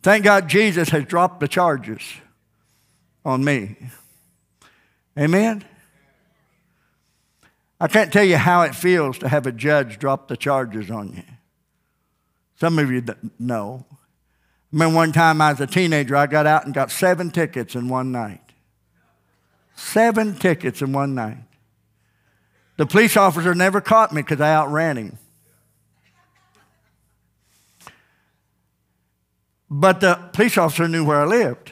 [0.06, 2.04] Thank God Jesus has dropped the charges
[3.26, 3.76] on me.
[5.18, 5.66] Amen?
[7.80, 11.14] I can't tell you how it feels to have a judge drop the charges on
[11.14, 11.24] you.
[12.60, 13.04] Some of you
[13.40, 13.84] know.
[13.90, 13.96] I
[14.72, 17.90] remember one time I was a teenager, I got out and got seven tickets in
[17.90, 18.54] one night.
[19.76, 21.46] Seven tickets in one night.
[22.78, 25.18] The police officer never caught me because I outran him.
[29.70, 31.72] But the police officer knew where I lived.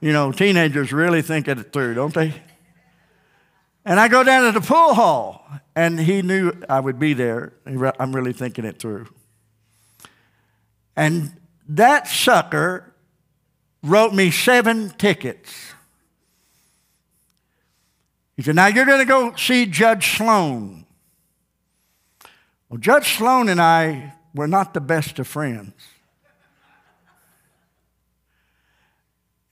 [0.00, 2.34] You know, teenagers really think it through, don't they?
[3.84, 7.52] And I go down to the pool hall, and he knew I would be there.
[7.66, 9.08] I'm really thinking it through.
[10.96, 11.32] And
[11.68, 12.94] that sucker
[13.82, 15.74] wrote me seven tickets.
[18.36, 20.86] He said, Now you're going to go see Judge Sloan.
[22.68, 25.72] Well, Judge Sloan and I were not the best of friends.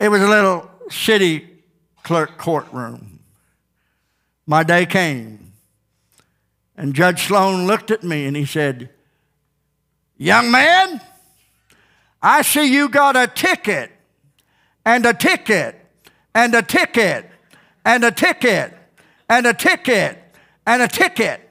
[0.02, 1.48] It was a little city
[2.02, 3.20] clerk courtroom.
[4.48, 5.52] My day came,
[6.76, 8.90] and Judge Sloan looked at me and he said,
[10.18, 11.00] Young man,
[12.20, 13.92] I see you got a ticket,
[14.84, 15.76] and a ticket,
[16.34, 17.30] and a ticket,
[17.84, 18.74] and a ticket,
[19.28, 20.18] and a ticket,
[20.66, 21.48] and a ticket.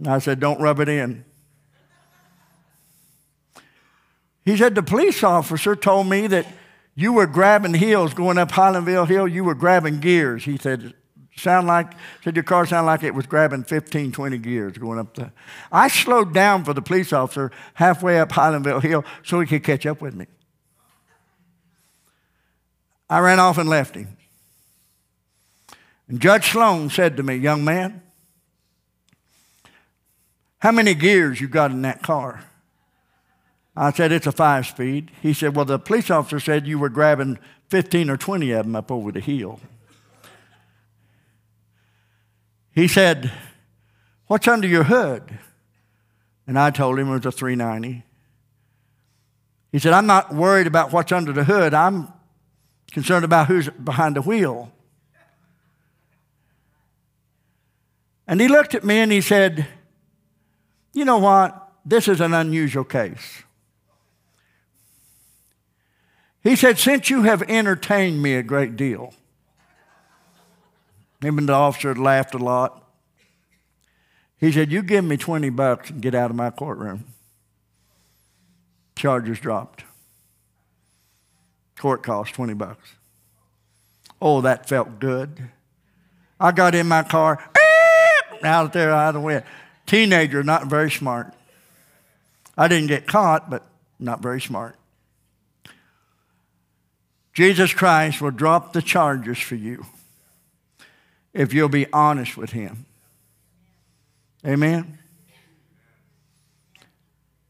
[0.00, 1.24] And I said, Don't rub it in.
[4.48, 6.46] He said, The police officer told me that
[6.94, 9.28] you were grabbing heels going up Highlandville Hill.
[9.28, 10.42] You were grabbing gears.
[10.42, 10.94] He said,
[11.36, 11.92] sound like,
[12.24, 15.32] said your car sounded like it was grabbing 15, 20 gears going up the.
[15.70, 19.84] I slowed down for the police officer halfway up Highlandville Hill so he could catch
[19.84, 20.24] up with me.
[23.10, 24.16] I ran off and left him.
[26.08, 28.00] And Judge Sloan said to me, Young man,
[30.60, 32.47] how many gears you got in that car?
[33.80, 35.12] I said, It's a five speed.
[35.22, 38.74] He said, Well, the police officer said you were grabbing 15 or 20 of them
[38.74, 39.60] up over the hill.
[42.72, 43.30] He said,
[44.26, 45.38] What's under your hood?
[46.46, 48.02] And I told him it was a 390.
[49.70, 51.72] He said, I'm not worried about what's under the hood.
[51.72, 52.08] I'm
[52.90, 54.72] concerned about who's behind the wheel.
[58.26, 59.68] And he looked at me and he said,
[60.94, 61.68] You know what?
[61.84, 63.44] This is an unusual case.
[66.48, 69.12] He said, Since you have entertained me a great deal,
[71.22, 72.88] even the officer laughed a lot.
[74.38, 77.04] He said, You give me 20 bucks and get out of my courtroom.
[78.96, 79.84] Charges dropped.
[81.76, 82.94] Court cost 20 bucks.
[84.22, 85.50] Oh, that felt good.
[86.40, 87.46] I got in my car,
[88.42, 89.42] out there out of the way.
[89.84, 91.34] Teenager, not very smart.
[92.56, 93.66] I didn't get caught, but
[93.98, 94.77] not very smart.
[97.38, 99.86] Jesus Christ will drop the charges for you
[101.32, 102.84] if you'll be honest with Him.
[104.44, 104.98] Amen?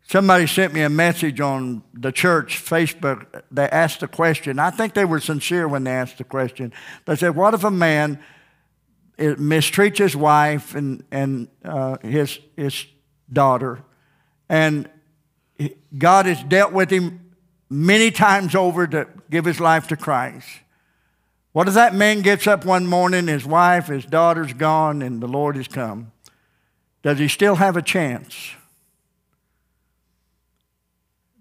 [0.06, 3.42] Somebody sent me a message on the church Facebook.
[3.50, 4.58] They asked a question.
[4.58, 6.74] I think they were sincere when they asked the question.
[7.06, 8.22] They said, What if a man
[9.16, 12.84] mistreats his wife and, and uh, his, his
[13.32, 13.82] daughter,
[14.50, 14.86] and
[15.96, 17.32] God has dealt with him
[17.70, 20.48] many times over to give his life to Christ.
[21.52, 25.26] What if that man gets up one morning, his wife, his daughter's gone, and the
[25.26, 26.12] Lord has come?
[27.02, 28.52] Does he still have a chance?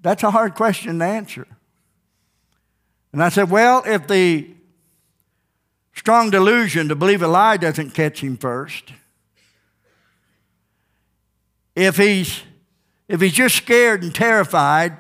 [0.02, 1.48] That's a hard question to answer.
[3.12, 4.50] And I said, well, if the
[5.94, 8.94] strong delusion to believe a lie doesn't catch him first,
[11.76, 12.42] if he's,
[13.08, 14.98] if he's just scared and terrified,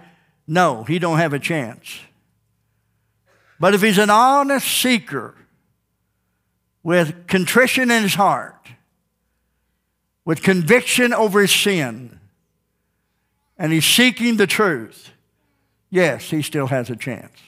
[0.47, 1.99] no, he don't have a chance.
[3.59, 5.35] But if he's an honest seeker
[6.83, 8.67] with contrition in his heart,
[10.25, 12.19] with conviction over his sin,
[13.57, 15.11] and he's seeking the truth,
[15.89, 17.39] yes, he still has a chance.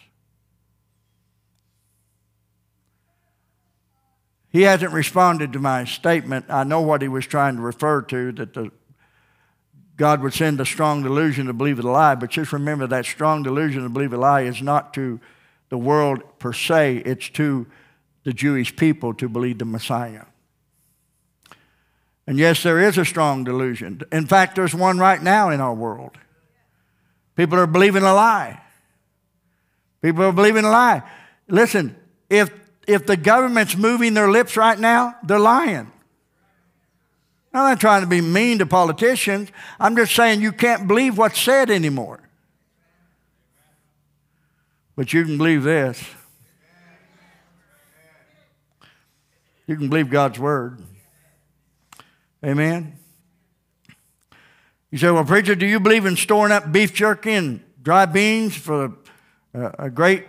[4.51, 6.45] He hasn't responded to my statement.
[6.49, 8.71] I know what he was trying to refer to that the
[9.95, 12.15] God would send a strong delusion to believe a lie.
[12.15, 15.19] But just remember that strong delusion to believe a lie is not to
[15.69, 17.67] the world per se, it's to
[18.23, 20.25] the Jewish people to believe the Messiah.
[22.27, 24.01] And yes, there is a strong delusion.
[24.11, 26.11] In fact, there's one right now in our world.
[27.35, 28.61] People are believing a lie.
[30.01, 31.01] People are believing a lie.
[31.47, 31.95] Listen,
[32.29, 32.51] if,
[32.87, 35.91] if the government's moving their lips right now, they're lying.
[37.51, 39.49] I'm not trying to be mean to politicians.
[39.79, 42.28] I'm just saying you can't believe what's said anymore.
[44.99, 46.03] But you can believe this.
[49.65, 50.81] You can believe God's word.
[52.43, 52.99] Amen.
[54.91, 58.57] You say, well, preacher, do you believe in storing up beef jerky and dry beans
[58.57, 58.91] for
[59.53, 60.25] a, a great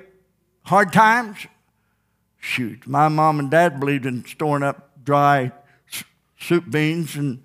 [0.62, 1.48] hard times?
[2.38, 5.50] Shoot, my mom and dad believed in storing up dry
[6.38, 7.42] soup beans and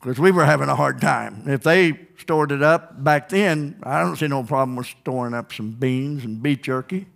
[0.00, 1.48] because we were having a hard time.
[1.48, 5.52] If they stored it up back then, I don't see no problem with storing up
[5.52, 7.06] some beans and beef jerky.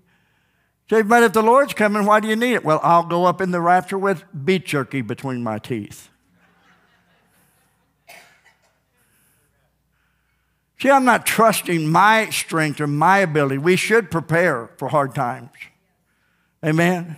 [0.91, 2.65] Say, but if the Lord's coming, why do you need it?
[2.65, 6.09] Well, I'll go up in the rapture with beef jerky between my teeth.
[10.81, 13.59] See, I'm not trusting my strength or my ability.
[13.59, 15.51] We should prepare for hard times.
[16.65, 17.17] Amen.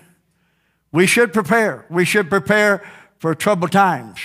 [0.93, 1.87] We should prepare.
[1.91, 2.83] We should prepare
[3.19, 4.19] for troubled times.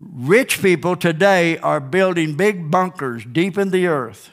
[0.00, 4.30] Rich people today are building big bunkers deep in the earth.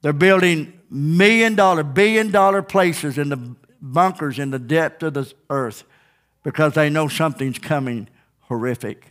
[0.00, 5.32] They're building million dollar, billion dollar places in the bunkers in the depth of the
[5.50, 5.84] earth
[6.42, 8.08] because they know something's coming
[8.40, 9.06] horrific.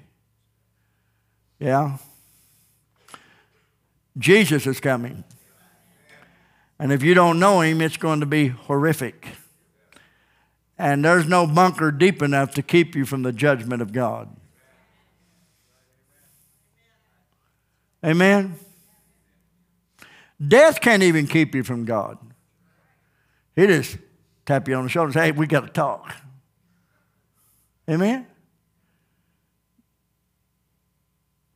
[1.59, 1.97] Yeah?
[4.17, 5.23] Jesus is coming.
[6.79, 9.27] And if you don't know him, it's going to be horrific.
[10.77, 14.35] And there's no bunker deep enough to keep you from the judgment of God.
[18.05, 18.55] Amen?
[20.45, 22.17] Death can't even keep you from God.
[23.55, 23.97] He just
[24.45, 26.13] tap you on the shoulder and say, hey, we got to talk.
[27.89, 28.27] Amen?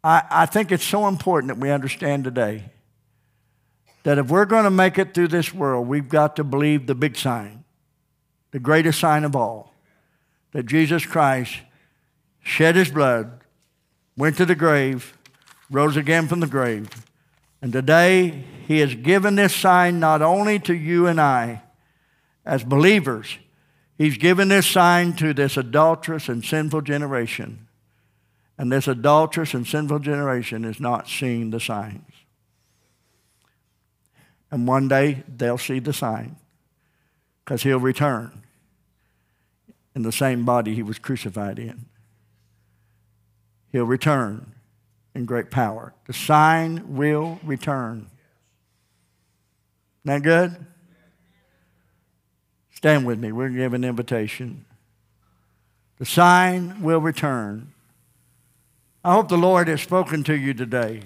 [0.03, 2.65] I, I think it's so important that we understand today
[4.03, 6.95] that if we're going to make it through this world, we've got to believe the
[6.95, 7.65] big sign,
[8.51, 9.73] the greatest sign of all,
[10.53, 11.59] that Jesus Christ
[12.41, 13.41] shed his blood,
[14.15, 15.16] went to the grave,
[15.69, 16.89] rose again from the grave.
[17.61, 21.61] And today, he has given this sign not only to you and I
[22.45, 23.37] as believers,
[23.97, 27.67] he's given this sign to this adulterous and sinful generation.
[28.57, 32.11] And this adulterous and sinful generation is not seeing the signs.
[34.49, 36.37] And one day they'll see the sign
[37.43, 38.43] because he'll return
[39.95, 41.85] in the same body he was crucified in.
[43.71, 44.53] He'll return
[45.17, 45.93] in great power.
[46.05, 48.07] The sign will return.
[50.05, 50.55] That good?
[52.73, 53.31] Stand with me.
[53.31, 54.65] We're give an invitation.
[55.97, 57.73] The sign will return.
[59.03, 61.01] I hope the Lord has spoken to you today.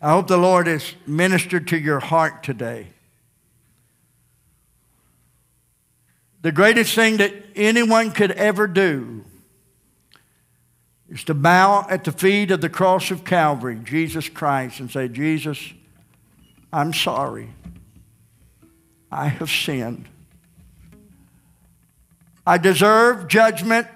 [0.00, 2.88] I hope the Lord has ministered to your heart today.
[6.42, 9.24] The greatest thing that anyone could ever do
[11.08, 15.08] is to bow at the feet of the cross of Calvary, Jesus Christ, and say,
[15.08, 15.72] Jesus,
[16.72, 17.48] I'm sorry.
[19.10, 20.06] I have sinned.
[22.46, 23.86] I deserve judgment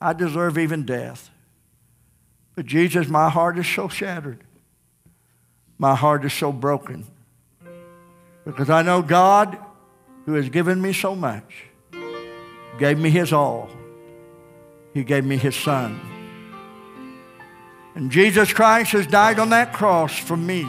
[0.00, 1.30] I deserve even death.
[2.54, 4.42] But Jesus, my heart is so shattered.
[5.78, 7.06] My heart is so broken.
[8.44, 9.58] Because I know God,
[10.24, 11.64] who has given me so much,
[12.78, 13.68] gave me his all.
[14.94, 16.15] He gave me his son.
[17.96, 20.66] And Jesus Christ has died on that cross for me.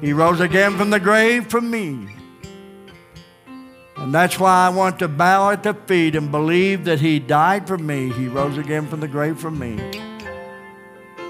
[0.00, 2.08] He rose again from the grave for me.
[3.96, 7.68] And that's why I want to bow at the feet and believe that He died
[7.68, 8.10] for me.
[8.12, 9.78] He rose again from the grave for me.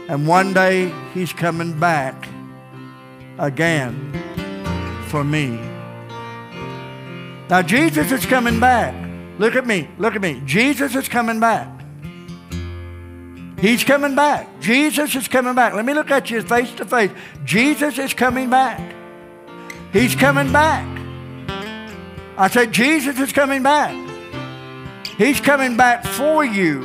[0.09, 2.27] And one day He's coming back
[3.39, 4.15] again
[5.09, 5.61] for me.
[7.51, 8.95] Now, Jesus is coming back.
[9.39, 9.91] Look at me.
[9.99, 10.41] Look at me.
[10.47, 11.82] Jesus is coming back.
[13.63, 14.59] He's coming back.
[14.59, 15.73] Jesus is coming back.
[15.73, 17.13] Let me look at you face to face.
[17.45, 18.93] Jesus is coming back.
[19.93, 20.85] He's coming back.
[22.37, 23.95] I said, Jesus is coming back.
[25.17, 26.83] He's coming back for you.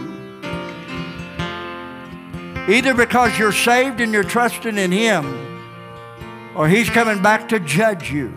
[2.70, 5.26] Either because you're saved and you're trusting in Him,
[6.56, 8.32] or He's coming back to judge you.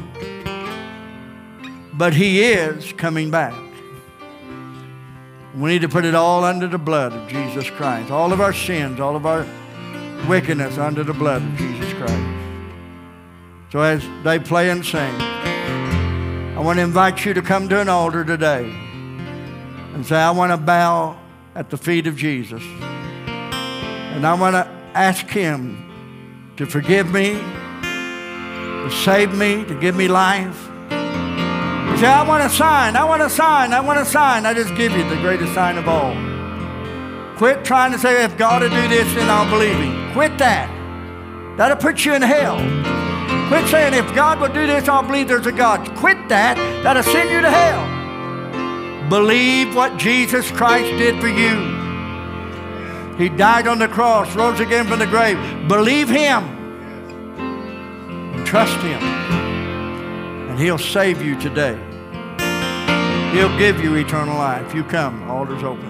[1.92, 3.69] But He is coming back.
[5.56, 8.10] We need to put it all under the blood of Jesus Christ.
[8.10, 9.46] All of our sins, all of our
[10.28, 12.40] wickedness under the blood of Jesus Christ.
[13.72, 17.88] So as they play and sing, I want to invite you to come to an
[17.88, 18.64] altar today
[19.94, 21.18] and say, I want to bow
[21.54, 22.62] at the feet of Jesus.
[22.62, 27.32] And I want to ask Him to forgive me,
[27.82, 30.69] to save me, to give me life.
[32.00, 34.46] Say, I want a sign, I want a sign, I want a sign.
[34.46, 36.14] I just give you the greatest sign of all.
[37.36, 40.10] Quit trying to say, if God will do this, then I'll believe Him.
[40.14, 40.70] Quit that.
[41.58, 42.56] That'll put you in hell.
[43.48, 45.94] Quit saying, if God will do this, I'll believe there's a God.
[45.96, 46.56] Quit that.
[46.82, 49.10] That'll send you to hell.
[49.10, 51.76] Believe what Jesus Christ did for you.
[53.18, 55.36] He died on the cross, rose again from the grave.
[55.68, 56.46] Believe Him.
[58.46, 59.02] Trust Him.
[60.48, 61.78] And He'll save you today.
[63.32, 64.74] He'll give you eternal life.
[64.74, 65.89] You come, altar's open.